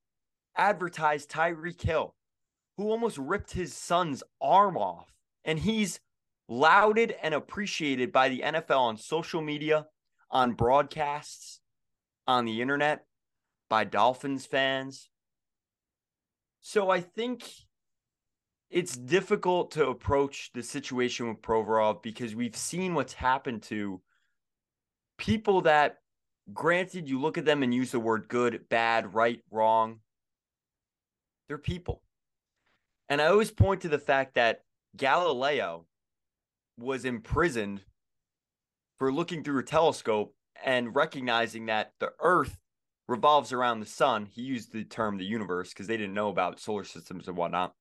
advertise 0.57 1.27
Tyreek 1.27 1.81
Hill, 1.81 2.15
who 2.77 2.91
almost 2.91 3.19
ripped 3.19 3.53
his 3.53 3.75
son's 3.75 4.23
arm 4.41 4.77
off. 4.77 5.13
And 5.45 5.59
he's 5.59 6.01
lauded 6.49 7.15
and 7.23 7.35
appreciated 7.35 8.13
by 8.13 8.29
the 8.29 8.41
NFL 8.41 8.79
on 8.81 8.97
social 8.97 9.43
media, 9.43 9.87
on 10.31 10.53
broadcasts, 10.53 11.61
on 12.27 12.45
the 12.45 12.63
internet, 12.63 13.05
by 13.69 13.85
Dolphins 13.85 14.47
fans. 14.47 15.09
So 16.67 16.89
I 16.89 17.03
think 17.03 17.47
it's 18.71 18.97
difficult 18.97 19.73
to 19.73 19.89
approach 19.89 20.51
the 20.55 20.63
situation 20.63 21.29
with 21.29 21.43
Provorov 21.43 22.03
because 22.03 22.35
we've 22.35 22.57
seen 22.57 22.95
what's 22.95 23.13
happened 23.13 23.65
to 23.65 24.01
people 25.19 25.61
that, 25.61 25.99
granted, 26.55 27.07
you 27.07 27.21
look 27.21 27.37
at 27.37 27.45
them 27.45 27.63
and 27.63 27.75
use 27.75 27.91
the 27.91 28.01
word 28.01 28.29
good, 28.29 28.67
bad, 28.71 29.13
right, 29.13 29.41
wrong. 29.51 30.01
They're 31.49 31.59
people. 31.59 32.01
And 33.11 33.21
I 33.21 33.27
always 33.27 33.51
point 33.51 33.83
to 33.83 33.91
the 33.91 33.99
fact 33.99 34.37
that 34.37 34.63
Galileo 34.97 35.85
was 36.79 37.05
imprisoned 37.05 37.83
for 38.97 39.13
looking 39.13 39.45
through 39.45 39.59
a 39.59 39.65
telescope 39.65 40.35
and 40.65 40.97
recognizing 40.97 41.67
that 41.67 41.93
the 42.01 42.13
earth 42.21 42.57
revolves 43.09 43.53
around 43.53 43.81
the 43.81 43.87
sun. 43.87 44.27
He 44.27 44.43
used 44.43 44.73
the 44.73 44.85
term 44.85 45.19
the 45.19 45.25
universe 45.25 45.71
because 45.71 45.87
they 45.87 45.97
didn't 45.97 46.15
know 46.15 46.29
about 46.29 46.61
solar 46.61 46.85
systems 46.85 47.29
and 47.29 47.37
whatnot 47.37 47.75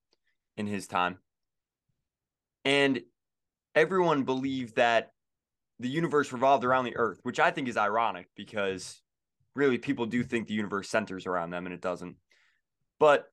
in 0.56 0.66
his 0.66 0.86
time. 0.86 1.18
And 2.64 3.00
everyone 3.74 4.24
believed 4.24 4.76
that 4.76 5.12
the 5.80 5.88
universe 5.88 6.32
revolved 6.32 6.64
around 6.64 6.84
the 6.84 6.96
earth, 6.96 7.20
which 7.22 7.40
I 7.40 7.50
think 7.50 7.68
is 7.68 7.76
ironic 7.76 8.28
because 8.36 9.00
really 9.54 9.78
people 9.78 10.06
do 10.06 10.22
think 10.22 10.46
the 10.46 10.54
universe 10.54 10.88
centers 10.88 11.26
around 11.26 11.50
them 11.50 11.66
and 11.66 11.74
it 11.74 11.80
doesn't. 11.80 12.16
But 13.00 13.26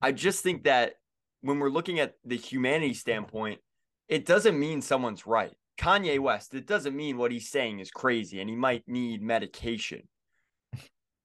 I 0.00 0.12
just 0.12 0.42
think 0.42 0.64
that 0.64 0.94
when 1.40 1.58
we're 1.58 1.70
looking 1.70 2.00
at 2.00 2.14
the 2.24 2.36
humanity 2.36 2.94
standpoint, 2.94 3.60
it 4.08 4.24
doesn't 4.24 4.58
mean 4.58 4.82
someone's 4.82 5.26
right. 5.26 5.54
Kanye 5.78 6.18
West, 6.18 6.54
it 6.54 6.66
doesn't 6.66 6.96
mean 6.96 7.18
what 7.18 7.30
he's 7.30 7.48
saying 7.48 7.80
is 7.80 7.90
crazy 7.90 8.40
and 8.40 8.48
he 8.48 8.56
might 8.56 8.84
need 8.86 9.22
medication. 9.22 10.02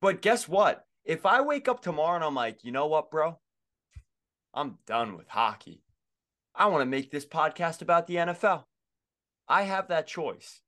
But 0.01 0.21
guess 0.21 0.47
what? 0.47 0.83
If 1.05 1.25
I 1.25 1.41
wake 1.41 1.67
up 1.67 1.81
tomorrow 1.81 2.15
and 2.15 2.23
I'm 2.23 2.35
like, 2.35 2.63
you 2.63 2.71
know 2.71 2.87
what, 2.87 3.11
bro? 3.11 3.39
I'm 4.53 4.77
done 4.85 5.17
with 5.17 5.27
hockey. 5.27 5.81
I 6.53 6.67
want 6.67 6.81
to 6.81 6.85
make 6.85 7.11
this 7.11 7.25
podcast 7.25 7.81
about 7.81 8.07
the 8.07 8.15
NFL. 8.15 8.63
I 9.47 9.63
have 9.63 9.87
that 9.87 10.07
choice. 10.07 10.61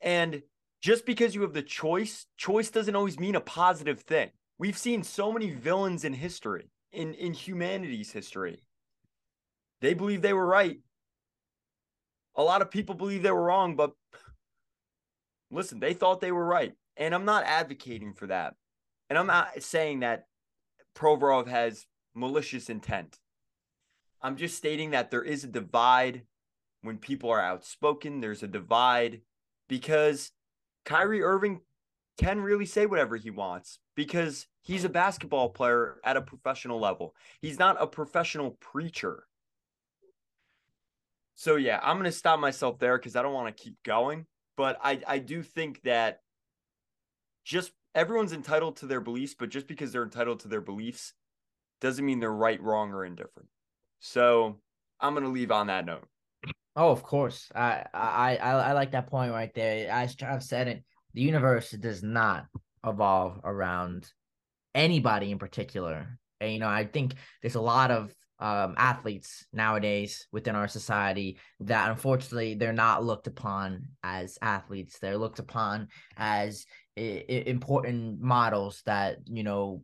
And 0.00 0.42
just 0.80 1.06
because 1.06 1.34
you 1.34 1.42
have 1.42 1.52
the 1.52 1.62
choice, 1.62 2.26
choice 2.36 2.70
doesn't 2.70 2.96
always 2.96 3.18
mean 3.18 3.34
a 3.34 3.40
positive 3.40 4.00
thing. 4.00 4.30
We've 4.58 4.78
seen 4.78 5.02
so 5.02 5.32
many 5.32 5.50
villains 5.50 6.04
in 6.04 6.12
history, 6.12 6.70
in, 6.92 7.14
in 7.14 7.32
humanity's 7.32 8.12
history. 8.12 8.62
They 9.80 9.94
believe 9.94 10.22
they 10.22 10.32
were 10.32 10.46
right 10.46 10.78
a 12.36 12.42
lot 12.42 12.62
of 12.62 12.70
people 12.70 12.94
believe 12.94 13.22
they 13.22 13.30
were 13.30 13.44
wrong, 13.44 13.76
but 13.76 13.92
listen, 15.50 15.80
they 15.80 15.94
thought 15.94 16.20
they 16.20 16.32
were 16.32 16.44
right. 16.44 16.74
And 16.96 17.14
I'm 17.14 17.24
not 17.24 17.44
advocating 17.44 18.14
for 18.14 18.26
that. 18.28 18.54
And 19.08 19.18
I'm 19.18 19.26
not 19.26 19.62
saying 19.62 20.00
that 20.00 20.26
Provorov 20.96 21.48
has 21.48 21.86
malicious 22.14 22.70
intent. 22.70 23.18
I'm 24.22 24.36
just 24.36 24.56
stating 24.56 24.92
that 24.92 25.10
there 25.10 25.22
is 25.22 25.44
a 25.44 25.48
divide 25.48 26.22
when 26.82 26.98
people 26.98 27.30
are 27.30 27.40
outspoken. 27.40 28.20
There's 28.20 28.42
a 28.42 28.48
divide 28.48 29.20
because 29.68 30.32
Kyrie 30.84 31.22
Irving 31.22 31.60
can 32.16 32.40
really 32.40 32.66
say 32.66 32.86
whatever 32.86 33.16
he 33.16 33.30
wants 33.30 33.80
because 33.96 34.46
he's 34.62 34.84
a 34.84 34.88
basketball 34.88 35.50
player 35.50 35.96
at 36.04 36.16
a 36.16 36.22
professional 36.22 36.80
level. 36.80 37.14
He's 37.40 37.58
not 37.58 37.76
a 37.80 37.86
professional 37.86 38.52
preacher. 38.60 39.24
So 41.34 41.56
yeah, 41.56 41.80
I'm 41.82 41.96
gonna 41.96 42.12
stop 42.12 42.38
myself 42.38 42.78
there 42.78 42.96
because 42.98 43.16
I 43.16 43.22
don't 43.22 43.34
want 43.34 43.54
to 43.54 43.62
keep 43.62 43.76
going. 43.82 44.26
But 44.56 44.78
I 44.82 45.00
I 45.06 45.18
do 45.18 45.42
think 45.42 45.82
that 45.82 46.20
just 47.44 47.72
everyone's 47.94 48.32
entitled 48.32 48.76
to 48.76 48.86
their 48.86 49.00
beliefs, 49.00 49.34
but 49.38 49.50
just 49.50 49.66
because 49.66 49.92
they're 49.92 50.04
entitled 50.04 50.40
to 50.40 50.48
their 50.48 50.60
beliefs 50.60 51.12
doesn't 51.80 52.04
mean 52.04 52.20
they're 52.20 52.30
right, 52.30 52.62
wrong, 52.62 52.92
or 52.92 53.04
indifferent. 53.04 53.48
So 54.00 54.60
I'm 55.00 55.14
gonna 55.14 55.28
leave 55.28 55.50
on 55.50 55.66
that 55.68 55.84
note. 55.86 56.06
Oh, 56.76 56.90
of 56.90 57.02
course. 57.02 57.50
I 57.54 57.84
I 57.92 58.36
I, 58.36 58.52
I 58.52 58.72
like 58.72 58.92
that 58.92 59.08
point 59.08 59.32
right 59.32 59.52
there. 59.54 59.90
As 59.90 60.16
I've 60.22 60.42
said 60.42 60.68
it, 60.68 60.84
the 61.14 61.22
universe 61.22 61.70
does 61.70 62.02
not 62.02 62.46
evolve 62.86 63.40
around 63.44 64.10
anybody 64.74 65.30
in 65.30 65.38
particular. 65.38 66.18
And, 66.40 66.52
you 66.52 66.58
know, 66.58 66.68
I 66.68 66.84
think 66.84 67.14
there's 67.40 67.54
a 67.54 67.60
lot 67.60 67.90
of 67.90 68.12
um, 68.40 68.74
athletes 68.76 69.46
nowadays 69.52 70.26
within 70.32 70.56
our 70.56 70.68
society 70.68 71.38
that 71.60 71.90
unfortunately 71.90 72.54
they're 72.54 72.72
not 72.72 73.04
looked 73.04 73.26
upon 73.26 73.86
as 74.02 74.38
athletes. 74.42 74.98
They're 74.98 75.18
looked 75.18 75.38
upon 75.38 75.88
as 76.16 76.66
I- 76.98 77.24
important 77.46 78.20
models 78.20 78.82
that 78.86 79.18
you 79.26 79.44
know 79.44 79.82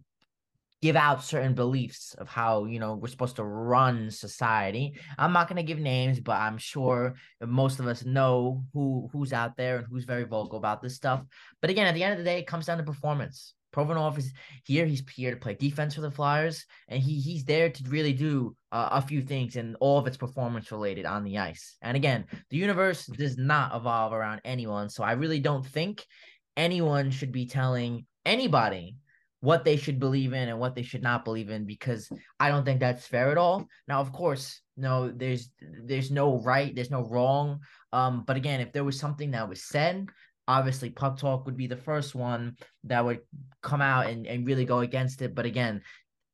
give 0.82 0.96
out 0.96 1.22
certain 1.22 1.54
beliefs 1.54 2.14
of 2.14 2.28
how 2.28 2.64
you 2.64 2.78
know 2.78 2.94
we're 2.94 3.08
supposed 3.08 3.36
to 3.36 3.44
run 3.44 4.10
society. 4.10 4.94
I'm 5.18 5.32
not 5.32 5.48
going 5.48 5.56
to 5.56 5.62
give 5.62 5.78
names, 5.78 6.20
but 6.20 6.38
I'm 6.38 6.58
sure 6.58 7.14
most 7.40 7.80
of 7.80 7.86
us 7.86 8.04
know 8.04 8.64
who 8.72 9.08
who's 9.12 9.32
out 9.32 9.56
there 9.56 9.78
and 9.78 9.86
who's 9.88 10.04
very 10.04 10.24
vocal 10.24 10.58
about 10.58 10.82
this 10.82 10.96
stuff. 10.96 11.24
But 11.60 11.70
again, 11.70 11.86
at 11.86 11.94
the 11.94 12.02
end 12.02 12.12
of 12.12 12.18
the 12.18 12.24
day, 12.24 12.38
it 12.38 12.46
comes 12.46 12.66
down 12.66 12.78
to 12.78 12.84
performance. 12.84 13.54
Provorov 13.72 14.18
is 14.18 14.32
here. 14.64 14.86
He's 14.86 15.02
here 15.14 15.30
to 15.30 15.36
play 15.36 15.54
defense 15.54 15.94
for 15.94 16.00
the 16.00 16.10
Flyers, 16.10 16.64
and 16.88 17.02
he 17.02 17.20
he's 17.20 17.44
there 17.44 17.70
to 17.70 17.84
really 17.88 18.12
do 18.12 18.56
uh, 18.72 18.88
a 18.92 19.02
few 19.02 19.22
things, 19.22 19.56
and 19.56 19.76
all 19.80 19.98
of 19.98 20.06
it's 20.06 20.16
performance 20.16 20.72
related 20.72 21.06
on 21.06 21.24
the 21.24 21.38
ice. 21.38 21.76
And 21.82 21.96
again, 21.96 22.24
the 22.50 22.56
universe 22.56 23.06
does 23.06 23.36
not 23.36 23.74
evolve 23.74 24.12
around 24.12 24.40
anyone, 24.44 24.88
so 24.88 25.04
I 25.04 25.12
really 25.12 25.40
don't 25.40 25.66
think 25.66 26.04
anyone 26.56 27.10
should 27.10 27.32
be 27.32 27.46
telling 27.46 28.06
anybody 28.24 28.96
what 29.40 29.64
they 29.64 29.76
should 29.76 29.98
believe 29.98 30.34
in 30.34 30.48
and 30.48 30.60
what 30.60 30.74
they 30.74 30.82
should 30.82 31.02
not 31.02 31.24
believe 31.24 31.48
in 31.48 31.64
because 31.64 32.10
I 32.38 32.50
don't 32.50 32.64
think 32.64 32.80
that's 32.80 33.06
fair 33.06 33.30
at 33.30 33.38
all. 33.38 33.66
Now, 33.88 34.00
of 34.00 34.12
course, 34.12 34.60
no, 34.76 35.10
there's 35.10 35.50
there's 35.84 36.10
no 36.10 36.40
right, 36.42 36.74
there's 36.74 36.90
no 36.90 37.08
wrong. 37.08 37.60
Um, 37.92 38.24
but 38.26 38.36
again, 38.36 38.60
if 38.60 38.72
there 38.72 38.84
was 38.84 38.98
something 38.98 39.30
that 39.30 39.48
was 39.48 39.64
said 39.64 40.06
obviously 40.50 40.90
puck 40.90 41.18
talk 41.18 41.46
would 41.46 41.56
be 41.56 41.66
the 41.66 41.76
first 41.76 42.14
one 42.14 42.56
that 42.84 43.04
would 43.04 43.20
come 43.62 43.80
out 43.80 44.06
and, 44.06 44.26
and 44.26 44.46
really 44.46 44.64
go 44.64 44.80
against 44.80 45.22
it 45.22 45.34
but 45.34 45.46
again 45.46 45.80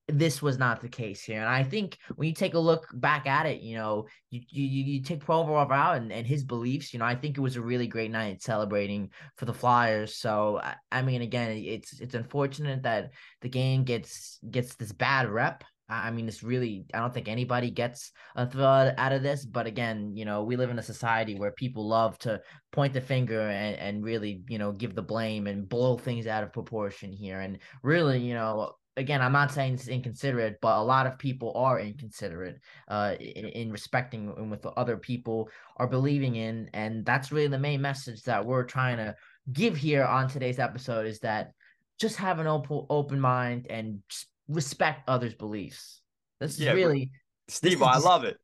this 0.09 0.40
was 0.40 0.57
not 0.57 0.81
the 0.81 0.88
case 0.88 1.22
here 1.22 1.40
and 1.40 1.48
i 1.48 1.64
think 1.64 1.98
when 2.14 2.29
you 2.29 2.35
take 2.35 2.55
a 2.55 2.59
look 2.59 2.87
back 2.94 3.26
at 3.26 3.44
it 3.44 3.61
you 3.61 3.76
know 3.76 4.07
you 4.31 4.40
you, 4.48 4.85
you 4.85 5.02
take 5.02 5.24
provorov 5.24 5.72
out 5.72 5.96
and, 5.96 6.12
and 6.12 6.26
his 6.26 6.44
beliefs 6.44 6.92
you 6.92 6.98
know 7.00 7.05
i 7.05 7.14
think 7.14 7.37
it 7.37 7.40
was 7.40 7.57
a 7.57 7.61
really 7.61 7.88
great 7.88 8.11
night 8.11 8.40
celebrating 8.40 9.11
for 9.37 9.46
the 9.46 9.55
flyers 9.55 10.14
so 10.14 10.61
I, 10.62 10.76
I 10.92 11.02
mean 11.02 11.22
again 11.22 11.50
it's 11.57 12.00
it's 12.00 12.14
unfortunate 12.14 12.85
that 12.85 13.11
the 13.42 13.48
game 13.48 13.83
gets 13.83 14.38
gets 14.48 14.76
this 14.76 14.92
bad 14.92 15.29
rep 15.29 15.64
I 15.88 16.11
mean, 16.11 16.27
it's 16.27 16.42
really, 16.42 16.85
I 16.92 16.99
don't 16.99 17.14
think 17.14 17.29
anybody 17.29 17.70
gets 17.70 18.11
a 18.35 18.49
thrill 18.49 18.92
out 18.96 19.12
of 19.12 19.22
this. 19.22 19.44
But 19.44 19.66
again, 19.66 20.16
you 20.16 20.25
know, 20.25 20.42
we 20.42 20.57
live 20.57 20.70
in 20.70 20.79
a 20.79 20.83
society 20.83 21.37
where 21.37 21.53
people 21.53 21.87
love 21.87 22.18
to 22.20 22.40
point 22.72 22.92
the 22.92 23.01
finger 23.01 23.40
and, 23.40 23.77
and 23.77 24.05
really, 24.05 24.42
you 24.49 24.59
know, 24.59 24.72
give 24.72 24.94
the 24.94 25.03
blame 25.03 25.46
and 25.46 25.68
blow 25.68 25.96
things 25.96 26.27
out 26.27 26.42
of 26.42 26.53
proportion 26.53 27.12
here. 27.12 27.40
And 27.40 27.59
really, 27.83 28.18
you 28.18 28.35
know, 28.35 28.72
again, 28.96 29.20
I'm 29.20 29.33
not 29.33 29.53
saying 29.53 29.75
it's 29.75 29.88
inconsiderate, 29.88 30.57
but 30.61 30.79
a 30.79 30.83
lot 30.83 31.07
of 31.07 31.18
people 31.18 31.53
are 31.55 31.79
inconsiderate 31.79 32.59
uh, 32.88 33.14
in, 33.20 33.46
in 33.46 33.70
respecting 33.70 34.33
and 34.37 34.51
with 34.51 34.66
other 34.66 34.96
people 34.96 35.51
are 35.77 35.87
believing 35.87 36.37
in. 36.37 36.70
And 36.72 37.05
that's 37.05 37.31
really 37.31 37.49
the 37.49 37.59
main 37.59 37.81
message 37.81 38.22
that 38.22 38.44
we're 38.44 38.64
trying 38.64 38.96
to 38.96 39.14
give 39.53 39.77
here 39.77 40.05
on 40.05 40.29
today's 40.29 40.59
episode 40.59 41.07
is 41.07 41.20
that 41.20 41.53
just 42.01 42.16
have 42.16 42.40
an 42.40 42.46
open, 42.46 42.87
open 42.90 43.20
mind 43.20 43.66
and 43.70 44.01
respect 44.48 45.09
others' 45.09 45.35
beliefs. 45.35 46.00
This 46.40 46.54
is 46.54 46.61
yeah, 46.61 46.72
really 46.72 47.11
Steve, 47.48 47.82
I 47.82 47.98
love 47.98 48.24
it. 48.24 48.38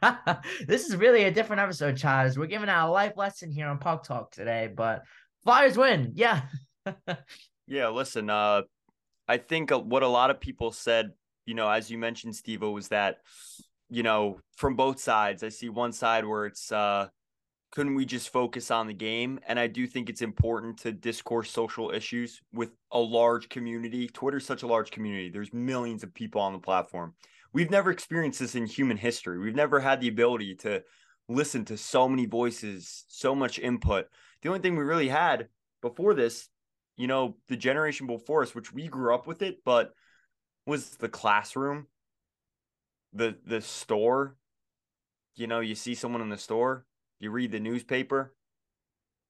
this 0.66 0.86
is 0.86 0.96
really 0.96 1.24
a 1.24 1.30
different 1.30 1.60
episode, 1.60 1.96
Chives. 1.96 2.38
We're 2.38 2.46
giving 2.46 2.68
out 2.68 2.88
a 2.88 2.92
life 2.92 3.16
lesson 3.16 3.50
here 3.50 3.68
on 3.68 3.78
Puck 3.78 4.04
Talk 4.04 4.30
today, 4.30 4.70
but 4.74 5.02
Flyers 5.44 5.76
win. 5.76 6.12
Yeah. 6.14 6.42
yeah, 7.66 7.88
listen, 7.88 8.30
uh 8.30 8.62
I 9.28 9.36
think 9.36 9.70
what 9.70 10.02
a 10.02 10.08
lot 10.08 10.30
of 10.30 10.40
people 10.40 10.72
said, 10.72 11.10
you 11.44 11.54
know, 11.54 11.68
as 11.68 11.90
you 11.90 11.98
mentioned, 11.98 12.34
Steve, 12.34 12.62
was 12.62 12.88
that, 12.88 13.18
you 13.90 14.02
know, 14.02 14.40
from 14.56 14.74
both 14.74 15.00
sides, 15.00 15.42
I 15.42 15.50
see 15.50 15.68
one 15.68 15.92
side 15.92 16.24
where 16.24 16.46
it's 16.46 16.72
uh 16.72 17.08
couldn't 17.70 17.94
we 17.94 18.04
just 18.04 18.30
focus 18.30 18.70
on 18.70 18.86
the 18.86 18.94
game? 18.94 19.38
And 19.46 19.58
I 19.58 19.66
do 19.66 19.86
think 19.86 20.08
it's 20.08 20.22
important 20.22 20.78
to 20.78 20.92
discourse 20.92 21.50
social 21.50 21.90
issues 21.90 22.40
with 22.52 22.70
a 22.92 22.98
large 22.98 23.48
community. 23.48 24.08
Twitter's 24.08 24.46
such 24.46 24.62
a 24.62 24.66
large 24.66 24.90
community. 24.90 25.28
There's 25.28 25.52
millions 25.52 26.02
of 26.02 26.14
people 26.14 26.40
on 26.40 26.52
the 26.52 26.58
platform. 26.58 27.14
We've 27.52 27.70
never 27.70 27.90
experienced 27.90 28.40
this 28.40 28.54
in 28.54 28.66
human 28.66 28.96
history. 28.96 29.38
We've 29.38 29.54
never 29.54 29.80
had 29.80 30.00
the 30.00 30.08
ability 30.08 30.56
to 30.56 30.82
listen 31.28 31.64
to 31.66 31.76
so 31.76 32.08
many 32.08 32.26
voices, 32.26 33.04
so 33.08 33.34
much 33.34 33.58
input. 33.58 34.06
The 34.42 34.48
only 34.48 34.60
thing 34.60 34.76
we 34.76 34.84
really 34.84 35.08
had 35.08 35.48
before 35.82 36.14
this, 36.14 36.48
you 36.96 37.06
know, 37.06 37.36
the 37.48 37.56
generation 37.56 38.06
before 38.06 38.42
us, 38.42 38.54
which 38.54 38.72
we 38.72 38.88
grew 38.88 39.14
up 39.14 39.26
with 39.26 39.42
it, 39.42 39.58
but 39.64 39.92
was 40.66 40.90
the 40.96 41.08
classroom, 41.08 41.86
the 43.12 43.36
the 43.46 43.60
store. 43.60 44.36
You 45.34 45.46
know, 45.46 45.60
you 45.60 45.74
see 45.74 45.94
someone 45.94 46.20
in 46.20 46.30
the 46.30 46.36
store, 46.36 46.84
you 47.20 47.30
read 47.30 47.52
the 47.52 47.60
newspaper, 47.60 48.34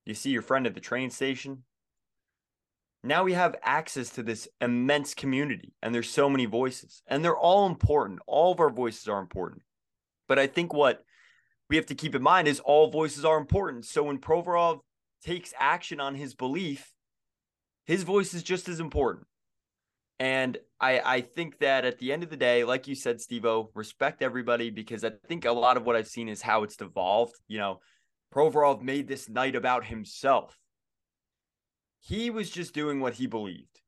you 0.04 0.14
see 0.14 0.30
your 0.30 0.42
friend 0.42 0.66
at 0.66 0.74
the 0.74 0.80
train 0.80 1.10
station. 1.10 1.64
Now 3.04 3.22
we 3.24 3.34
have 3.34 3.54
access 3.62 4.10
to 4.10 4.22
this 4.22 4.48
immense 4.60 5.14
community, 5.14 5.72
and 5.82 5.94
there's 5.94 6.10
so 6.10 6.28
many 6.28 6.46
voices, 6.46 7.02
and 7.06 7.24
they're 7.24 7.36
all 7.36 7.66
important. 7.66 8.20
All 8.26 8.52
of 8.52 8.60
our 8.60 8.70
voices 8.70 9.06
are 9.06 9.20
important. 9.20 9.62
But 10.26 10.38
I 10.38 10.46
think 10.46 10.74
what 10.74 11.04
we 11.70 11.76
have 11.76 11.86
to 11.86 11.94
keep 11.94 12.14
in 12.14 12.22
mind 12.22 12.48
is 12.48 12.60
all 12.60 12.90
voices 12.90 13.24
are 13.24 13.38
important. 13.38 13.84
So 13.86 14.02
when 14.02 14.18
Provorov 14.18 14.80
takes 15.24 15.54
action 15.58 16.00
on 16.00 16.16
his 16.16 16.34
belief, 16.34 16.92
his 17.86 18.02
voice 18.02 18.34
is 18.34 18.42
just 18.42 18.68
as 18.68 18.80
important. 18.80 19.26
And 20.20 20.58
I, 20.80 21.00
I 21.04 21.20
think 21.20 21.58
that 21.58 21.84
at 21.84 21.98
the 21.98 22.12
end 22.12 22.22
of 22.22 22.30
the 22.30 22.36
day, 22.36 22.64
like 22.64 22.88
you 22.88 22.94
said, 22.94 23.18
Stevo, 23.18 23.68
respect 23.74 24.20
everybody 24.22 24.70
because 24.70 25.04
I 25.04 25.12
think 25.28 25.44
a 25.44 25.52
lot 25.52 25.76
of 25.76 25.84
what 25.84 25.96
I've 25.96 26.08
seen 26.08 26.28
is 26.28 26.42
how 26.42 26.64
it's 26.64 26.76
devolved. 26.76 27.34
You 27.46 27.58
know, 27.58 27.80
Provorov 28.34 28.82
made 28.82 29.06
this 29.06 29.28
night 29.28 29.54
about 29.54 29.84
himself. 29.84 30.58
He 32.00 32.30
was 32.30 32.50
just 32.50 32.74
doing 32.74 33.00
what 33.00 33.14
he 33.14 33.26
believed. 33.26 33.80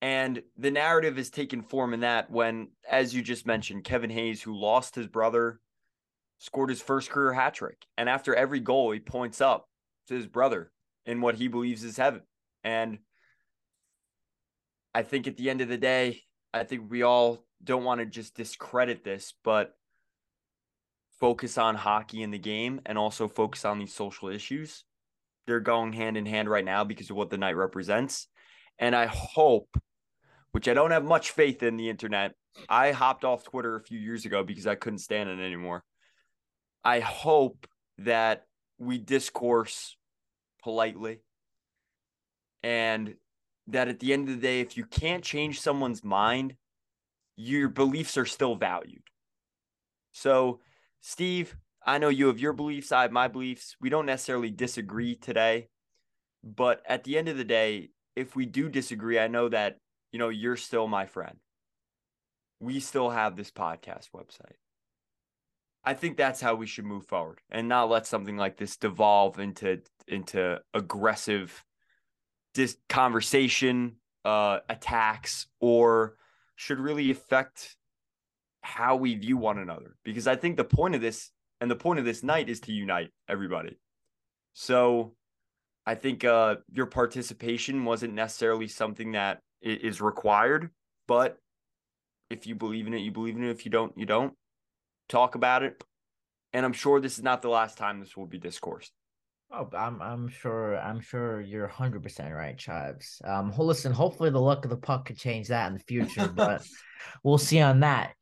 And 0.00 0.42
the 0.56 0.70
narrative 0.70 1.16
has 1.16 1.28
taken 1.28 1.62
form 1.62 1.92
in 1.92 2.00
that 2.00 2.30
when, 2.30 2.68
as 2.88 3.14
you 3.14 3.20
just 3.20 3.46
mentioned, 3.46 3.84
Kevin 3.84 4.10
Hayes, 4.10 4.40
who 4.40 4.56
lost 4.56 4.94
his 4.94 5.08
brother, 5.08 5.60
scored 6.38 6.70
his 6.70 6.80
first 6.80 7.10
career 7.10 7.32
hat 7.32 7.54
trick. 7.54 7.84
And 7.96 8.08
after 8.08 8.34
every 8.34 8.60
goal, 8.60 8.92
he 8.92 9.00
points 9.00 9.40
up 9.40 9.68
to 10.06 10.14
his 10.14 10.26
brother 10.26 10.70
in 11.04 11.20
what 11.20 11.34
he 11.34 11.48
believes 11.48 11.82
is 11.82 11.96
heaven. 11.96 12.22
And 12.62 12.98
I 14.94 15.02
think 15.02 15.26
at 15.26 15.36
the 15.36 15.50
end 15.50 15.60
of 15.60 15.68
the 15.68 15.76
day, 15.78 16.22
I 16.52 16.64
think 16.64 16.90
we 16.90 17.02
all 17.02 17.44
don't 17.62 17.84
want 17.84 18.00
to 18.00 18.06
just 18.06 18.34
discredit 18.34 19.04
this, 19.04 19.34
but 19.44 19.74
focus 21.20 21.58
on 21.58 21.74
hockey 21.74 22.22
in 22.22 22.30
the 22.30 22.38
game 22.38 22.80
and 22.86 22.96
also 22.96 23.28
focus 23.28 23.64
on 23.64 23.78
these 23.78 23.94
social 23.94 24.28
issues. 24.28 24.84
They're 25.46 25.60
going 25.60 25.92
hand 25.92 26.16
in 26.16 26.26
hand 26.26 26.48
right 26.48 26.64
now 26.64 26.84
because 26.84 27.10
of 27.10 27.16
what 27.16 27.30
the 27.30 27.38
night 27.38 27.56
represents. 27.56 28.28
And 28.78 28.94
I 28.94 29.06
hope, 29.06 29.76
which 30.52 30.68
I 30.68 30.74
don't 30.74 30.92
have 30.92 31.04
much 31.04 31.32
faith 31.32 31.62
in 31.62 31.76
the 31.76 31.90
internet, 31.90 32.34
I 32.68 32.92
hopped 32.92 33.24
off 33.24 33.44
Twitter 33.44 33.76
a 33.76 33.82
few 33.82 33.98
years 33.98 34.24
ago 34.24 34.44
because 34.44 34.66
I 34.66 34.74
couldn't 34.74 34.98
stand 34.98 35.28
it 35.28 35.42
anymore. 35.42 35.84
I 36.84 37.00
hope 37.00 37.66
that 37.98 38.46
we 38.78 38.98
discourse 38.98 39.96
politely 40.62 41.20
and 42.62 43.14
that 43.68 43.88
at 43.88 44.00
the 44.00 44.12
end 44.12 44.28
of 44.28 44.34
the 44.34 44.40
day, 44.40 44.60
if 44.60 44.76
you 44.76 44.84
can't 44.84 45.22
change 45.22 45.60
someone's 45.60 46.02
mind, 46.02 46.54
your 47.36 47.68
beliefs 47.68 48.16
are 48.16 48.26
still 48.26 48.56
valued. 48.56 49.02
So, 50.12 50.60
Steve, 51.00 51.56
I 51.86 51.98
know 51.98 52.08
you 52.08 52.26
have 52.26 52.40
your 52.40 52.54
beliefs, 52.54 52.92
I 52.92 53.02
have 53.02 53.12
my 53.12 53.28
beliefs. 53.28 53.76
We 53.80 53.90
don't 53.90 54.06
necessarily 54.06 54.50
disagree 54.50 55.14
today, 55.14 55.68
but 56.42 56.82
at 56.86 57.04
the 57.04 57.18
end 57.18 57.28
of 57.28 57.36
the 57.36 57.44
day, 57.44 57.90
if 58.16 58.34
we 58.34 58.46
do 58.46 58.68
disagree, 58.68 59.18
I 59.18 59.28
know 59.28 59.48
that, 59.48 59.76
you 60.12 60.18
know, 60.18 60.28
you're 60.28 60.56
still 60.56 60.88
my 60.88 61.06
friend. 61.06 61.36
We 62.58 62.80
still 62.80 63.10
have 63.10 63.36
this 63.36 63.52
podcast 63.52 64.08
website. 64.16 64.56
I 65.84 65.94
think 65.94 66.16
that's 66.16 66.40
how 66.40 66.56
we 66.56 66.66
should 66.66 66.84
move 66.84 67.06
forward 67.06 67.40
and 67.50 67.68
not 67.68 67.88
let 67.88 68.06
something 68.06 68.36
like 68.36 68.56
this 68.56 68.76
devolve 68.76 69.38
into 69.38 69.80
into 70.08 70.60
aggressive 70.74 71.64
this 72.54 72.76
conversation, 72.88 73.96
uh, 74.24 74.58
attacks, 74.68 75.46
or 75.60 76.16
should 76.56 76.80
really 76.80 77.10
affect 77.10 77.76
how 78.62 78.96
we 78.96 79.14
view 79.14 79.36
one 79.36 79.58
another. 79.58 79.96
Because 80.04 80.26
I 80.26 80.36
think 80.36 80.56
the 80.56 80.64
point 80.64 80.94
of 80.94 81.00
this 81.00 81.30
and 81.60 81.70
the 81.70 81.76
point 81.76 81.98
of 81.98 82.04
this 82.04 82.22
night 82.22 82.48
is 82.48 82.60
to 82.60 82.72
unite 82.72 83.10
everybody. 83.28 83.78
So 84.52 85.14
I 85.86 85.94
think 85.94 86.24
uh, 86.24 86.56
your 86.72 86.86
participation 86.86 87.84
wasn't 87.84 88.14
necessarily 88.14 88.68
something 88.68 89.12
that 89.12 89.40
is 89.62 90.00
required, 90.00 90.70
but 91.06 91.38
if 92.30 92.46
you 92.46 92.54
believe 92.54 92.86
in 92.86 92.94
it, 92.94 93.00
you 93.00 93.10
believe 93.10 93.36
in 93.36 93.44
it. 93.44 93.50
If 93.50 93.64
you 93.64 93.70
don't, 93.70 93.96
you 93.96 94.06
don't. 94.06 94.34
Talk 95.08 95.34
about 95.34 95.62
it. 95.62 95.82
And 96.52 96.66
I'm 96.66 96.72
sure 96.72 97.00
this 97.00 97.16
is 97.18 97.24
not 97.24 97.42
the 97.42 97.48
last 97.48 97.78
time 97.78 98.00
this 98.00 98.16
will 98.16 98.26
be 98.26 98.38
discoursed. 98.38 98.92
Oh, 99.50 99.68
I'm 99.74 100.02
I'm 100.02 100.28
sure 100.28 100.76
I'm 100.78 101.00
sure 101.00 101.40
you're 101.40 101.66
hundred 101.66 102.02
percent 102.02 102.34
right, 102.34 102.56
Chives. 102.56 103.20
Um, 103.24 103.52
listen, 103.56 103.92
hopefully 103.92 104.30
the 104.30 104.40
luck 104.40 104.64
of 104.64 104.70
the 104.70 104.76
puck 104.76 105.06
could 105.06 105.16
change 105.16 105.48
that 105.48 105.68
in 105.68 105.74
the 105.74 105.84
future, 105.84 106.28
but 106.28 106.62
we'll 107.24 107.38
see 107.38 107.60
on 107.60 107.80
that. 107.80 108.12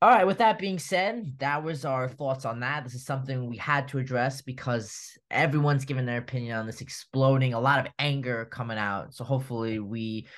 All 0.00 0.10
right, 0.10 0.26
with 0.26 0.38
that 0.38 0.60
being 0.60 0.78
said, 0.78 1.38
that 1.38 1.64
was 1.64 1.84
our 1.84 2.08
thoughts 2.08 2.44
on 2.44 2.60
that. 2.60 2.84
This 2.84 2.94
is 2.94 3.04
something 3.04 3.48
we 3.48 3.56
had 3.56 3.88
to 3.88 3.98
address 3.98 4.42
because 4.42 5.18
everyone's 5.30 5.84
given 5.86 6.06
their 6.06 6.18
opinion 6.18 6.56
on 6.56 6.66
this 6.66 6.80
exploding, 6.82 7.52
a 7.52 7.60
lot 7.60 7.84
of 7.84 7.92
anger 7.98 8.44
coming 8.44 8.78
out. 8.78 9.12
So 9.14 9.24
hopefully 9.24 9.80
we 9.80 10.28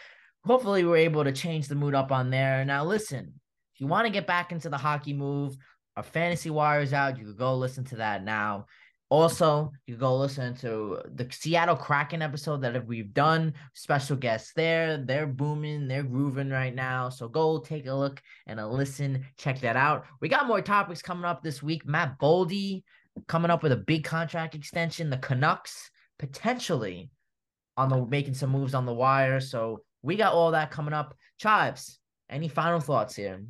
hopefully 0.46 0.84
we're 0.84 0.96
able 0.96 1.24
to 1.24 1.32
change 1.32 1.68
the 1.68 1.74
mood 1.74 1.94
up 1.94 2.12
on 2.12 2.30
there. 2.30 2.64
Now 2.64 2.84
listen, 2.84 3.34
if 3.74 3.80
you 3.80 3.88
want 3.88 4.06
to 4.06 4.12
get 4.12 4.26
back 4.26 4.52
into 4.52 4.70
the 4.70 4.78
hockey 4.78 5.12
move, 5.12 5.56
our 5.96 6.04
fantasy 6.04 6.50
wires 6.50 6.92
out, 6.92 7.18
you 7.18 7.26
could 7.26 7.36
go 7.36 7.56
listen 7.56 7.84
to 7.86 7.96
that 7.96 8.24
now. 8.24 8.66
Also, 9.10 9.72
you 9.86 9.96
go 9.96 10.16
listen 10.16 10.54
to 10.54 11.02
the 11.16 11.26
Seattle 11.32 11.74
Kraken 11.74 12.22
episode 12.22 12.62
that 12.62 12.86
we've 12.86 13.12
done. 13.12 13.52
Special 13.74 14.16
guests 14.16 14.52
there. 14.54 14.98
They're 14.98 15.26
booming, 15.26 15.88
they're 15.88 16.04
grooving 16.04 16.48
right 16.48 16.74
now. 16.74 17.08
So 17.08 17.26
go 17.28 17.58
take 17.58 17.86
a 17.86 17.92
look 17.92 18.22
and 18.46 18.60
a 18.60 18.66
listen. 18.66 19.26
Check 19.36 19.60
that 19.60 19.76
out. 19.76 20.06
We 20.20 20.28
got 20.28 20.46
more 20.46 20.62
topics 20.62 21.02
coming 21.02 21.24
up 21.24 21.42
this 21.42 21.60
week. 21.60 21.84
Matt 21.84 22.20
Boldy 22.20 22.84
coming 23.26 23.50
up 23.50 23.64
with 23.64 23.72
a 23.72 23.76
big 23.76 24.04
contract 24.04 24.54
extension. 24.54 25.10
The 25.10 25.18
Canucks 25.18 25.90
potentially 26.20 27.10
on 27.76 27.88
the 27.88 28.06
making 28.06 28.34
some 28.34 28.50
moves 28.50 28.74
on 28.74 28.86
the 28.86 28.94
wire. 28.94 29.40
So 29.40 29.82
we 30.02 30.14
got 30.14 30.34
all 30.34 30.52
that 30.52 30.70
coming 30.70 30.94
up. 30.94 31.16
Chives, 31.38 31.98
any 32.28 32.46
final 32.46 32.78
thoughts 32.78 33.16
here? 33.16 33.42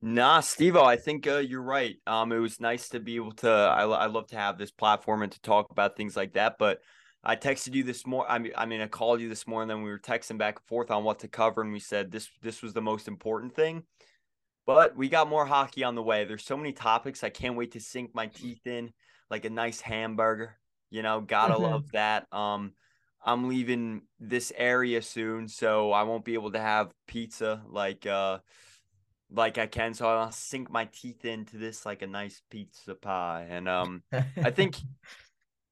Nah, 0.00 0.40
Stevo, 0.40 0.84
I 0.84 0.96
think 0.96 1.26
uh, 1.26 1.38
you're 1.38 1.62
right. 1.62 1.96
Um, 2.06 2.30
it 2.30 2.38
was 2.38 2.60
nice 2.60 2.88
to 2.90 3.00
be 3.00 3.16
able 3.16 3.32
to. 3.32 3.50
I, 3.50 3.82
I 3.82 4.06
love 4.06 4.28
to 4.28 4.36
have 4.36 4.56
this 4.56 4.70
platform 4.70 5.22
and 5.22 5.32
to 5.32 5.40
talk 5.40 5.70
about 5.70 5.96
things 5.96 6.16
like 6.16 6.34
that. 6.34 6.56
But 6.58 6.80
I 7.24 7.34
texted 7.34 7.74
you 7.74 7.82
this 7.82 8.06
morning. 8.06 8.30
I 8.30 8.38
mean, 8.38 8.52
I 8.56 8.66
mean, 8.66 8.80
I 8.80 8.86
called 8.86 9.20
you 9.20 9.28
this 9.28 9.46
morning. 9.46 9.68
Then 9.68 9.82
we 9.82 9.90
were 9.90 9.98
texting 9.98 10.38
back 10.38 10.58
and 10.60 10.68
forth 10.68 10.92
on 10.92 11.02
what 11.02 11.18
to 11.20 11.28
cover, 11.28 11.62
and 11.62 11.72
we 11.72 11.80
said 11.80 12.12
this 12.12 12.28
this 12.42 12.62
was 12.62 12.74
the 12.74 12.80
most 12.80 13.08
important 13.08 13.56
thing. 13.56 13.82
But 14.66 14.96
we 14.96 15.08
got 15.08 15.28
more 15.28 15.46
hockey 15.46 15.82
on 15.82 15.96
the 15.96 16.02
way. 16.02 16.24
There's 16.24 16.44
so 16.44 16.56
many 16.56 16.72
topics. 16.72 17.24
I 17.24 17.30
can't 17.30 17.56
wait 17.56 17.72
to 17.72 17.80
sink 17.80 18.14
my 18.14 18.26
teeth 18.26 18.66
in, 18.66 18.92
like 19.30 19.46
a 19.46 19.50
nice 19.50 19.80
hamburger. 19.80 20.56
You 20.90 21.02
know, 21.02 21.20
gotta 21.20 21.54
mm-hmm. 21.54 21.62
love 21.64 21.90
that. 21.92 22.32
Um, 22.32 22.72
I'm 23.24 23.48
leaving 23.48 24.02
this 24.20 24.52
area 24.56 25.02
soon, 25.02 25.48
so 25.48 25.90
I 25.90 26.04
won't 26.04 26.24
be 26.24 26.34
able 26.34 26.52
to 26.52 26.60
have 26.60 26.92
pizza 27.08 27.62
like 27.68 28.06
uh 28.06 28.38
like 29.30 29.58
I 29.58 29.66
can. 29.66 29.94
So 29.94 30.08
I'll 30.08 30.32
sink 30.32 30.70
my 30.70 30.86
teeth 30.86 31.24
into 31.24 31.58
this 31.58 31.84
like 31.84 32.02
a 32.02 32.06
nice 32.06 32.42
pizza 32.50 32.94
pie. 32.94 33.46
And 33.48 33.68
um 33.68 34.02
I 34.12 34.50
think 34.50 34.76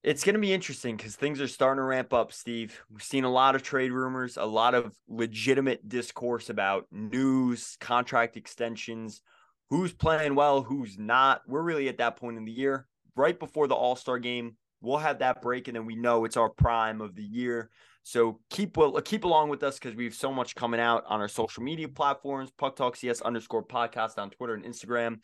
it's 0.03 0.23
gonna 0.23 0.38
be 0.38 0.53
interesting 0.53 0.97
because 0.97 1.16
things 1.16 1.40
are 1.40 1.49
starting 1.49 1.81
to 1.81 1.85
ramp 1.85 2.12
up, 2.12 2.33
Steve. 2.33 2.81
We've 2.90 3.03
seen 3.03 3.25
a 3.25 3.33
lot 3.33 3.55
of 3.55 3.62
trade 3.62 3.92
rumors, 3.92 4.37
a 4.37 4.45
lot 4.45 4.75
of 4.75 4.95
legitimate 5.09 5.88
discourse 5.88 6.49
about 6.49 6.87
news, 6.92 7.77
contract 7.81 8.37
extensions, 8.37 9.23
who's 9.71 9.92
playing 9.92 10.35
well, 10.35 10.62
who's 10.62 10.99
not. 10.99 11.42
We're 11.47 11.62
really 11.62 11.88
at 11.88 11.99
that 11.99 12.16
point 12.16 12.37
in 12.37 12.45
the 12.45 12.53
year, 12.53 12.87
right 13.16 13.38
before 13.38 13.66
the 13.66 13.75
All-Star 13.75 14.19
game. 14.19 14.57
We'll 14.81 14.99
have 14.99 15.19
that 15.19 15.42
break, 15.42 15.66
and 15.66 15.77
then 15.77 15.87
we 15.87 15.97
know 15.97 16.25
it's 16.25 16.37
our 16.37 16.51
prime 16.51 17.01
of 17.01 17.16
the 17.16 17.25
year. 17.25 17.71
So 18.07 18.38
keep 18.51 18.79
uh, 18.79 19.01
keep 19.05 19.25
along 19.25 19.49
with 19.49 19.64
us 19.64 19.81
because 19.81 19.97
we 19.97 20.05
have 20.05 20.14
so 20.14 20.33
much 20.33 20.55
coming 20.55 20.79
out 20.79 21.03
on 21.09 21.21
our 21.21 21.27
social 21.27 21.64
media 21.64 21.88
platforms, 21.88 22.53
Puck 22.57 22.77
Talk 22.77 22.95
CS 22.95 23.21
underscore 23.21 23.64
podcast 23.64 24.16
on 24.16 24.31
Twitter 24.31 24.55
and 24.55 24.64
Instagram. 24.64 25.19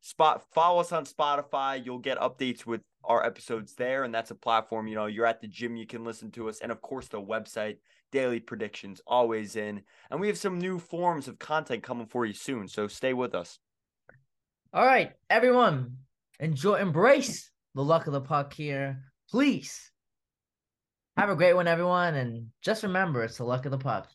Spot 0.00 0.42
follow 0.54 0.80
us 0.80 0.92
on 0.92 1.04
Spotify. 1.04 1.84
You'll 1.84 1.98
get 1.98 2.18
updates 2.18 2.64
with 2.64 2.80
our 3.04 3.22
episodes 3.22 3.74
there, 3.74 4.04
and 4.04 4.14
that's 4.14 4.30
a 4.30 4.34
platform. 4.34 4.88
You 4.88 4.94
know, 4.94 5.06
you're 5.06 5.26
at 5.26 5.42
the 5.42 5.46
gym, 5.46 5.76
you 5.76 5.86
can 5.86 6.06
listen 6.06 6.30
to 6.30 6.48
us, 6.48 6.60
and 6.60 6.72
of 6.72 6.80
course 6.80 7.06
the 7.06 7.20
website, 7.20 7.76
daily 8.12 8.40
predictions, 8.40 9.02
always 9.06 9.56
in. 9.56 9.82
And 10.10 10.18
we 10.18 10.28
have 10.28 10.38
some 10.38 10.58
new 10.58 10.78
forms 10.78 11.28
of 11.28 11.38
content 11.38 11.82
coming 11.82 12.06
for 12.06 12.24
you 12.24 12.32
soon. 12.32 12.66
So 12.66 12.88
stay 12.88 13.12
with 13.12 13.34
us. 13.34 13.58
All 14.72 14.86
right, 14.86 15.12
everyone, 15.28 15.98
enjoy, 16.40 16.76
embrace 16.76 17.50
the 17.74 17.84
luck 17.84 18.06
of 18.06 18.14
the 18.14 18.22
puck 18.22 18.54
here, 18.54 19.02
please 19.28 19.91
have 21.16 21.30
a 21.30 21.36
great 21.36 21.54
one, 21.54 21.68
everyone. 21.68 22.14
And 22.14 22.48
just 22.62 22.82
remember, 22.82 23.22
it's 23.22 23.38
the 23.38 23.44
luck 23.44 23.64
of 23.64 23.70
the 23.72 23.78
puck. 23.78 24.10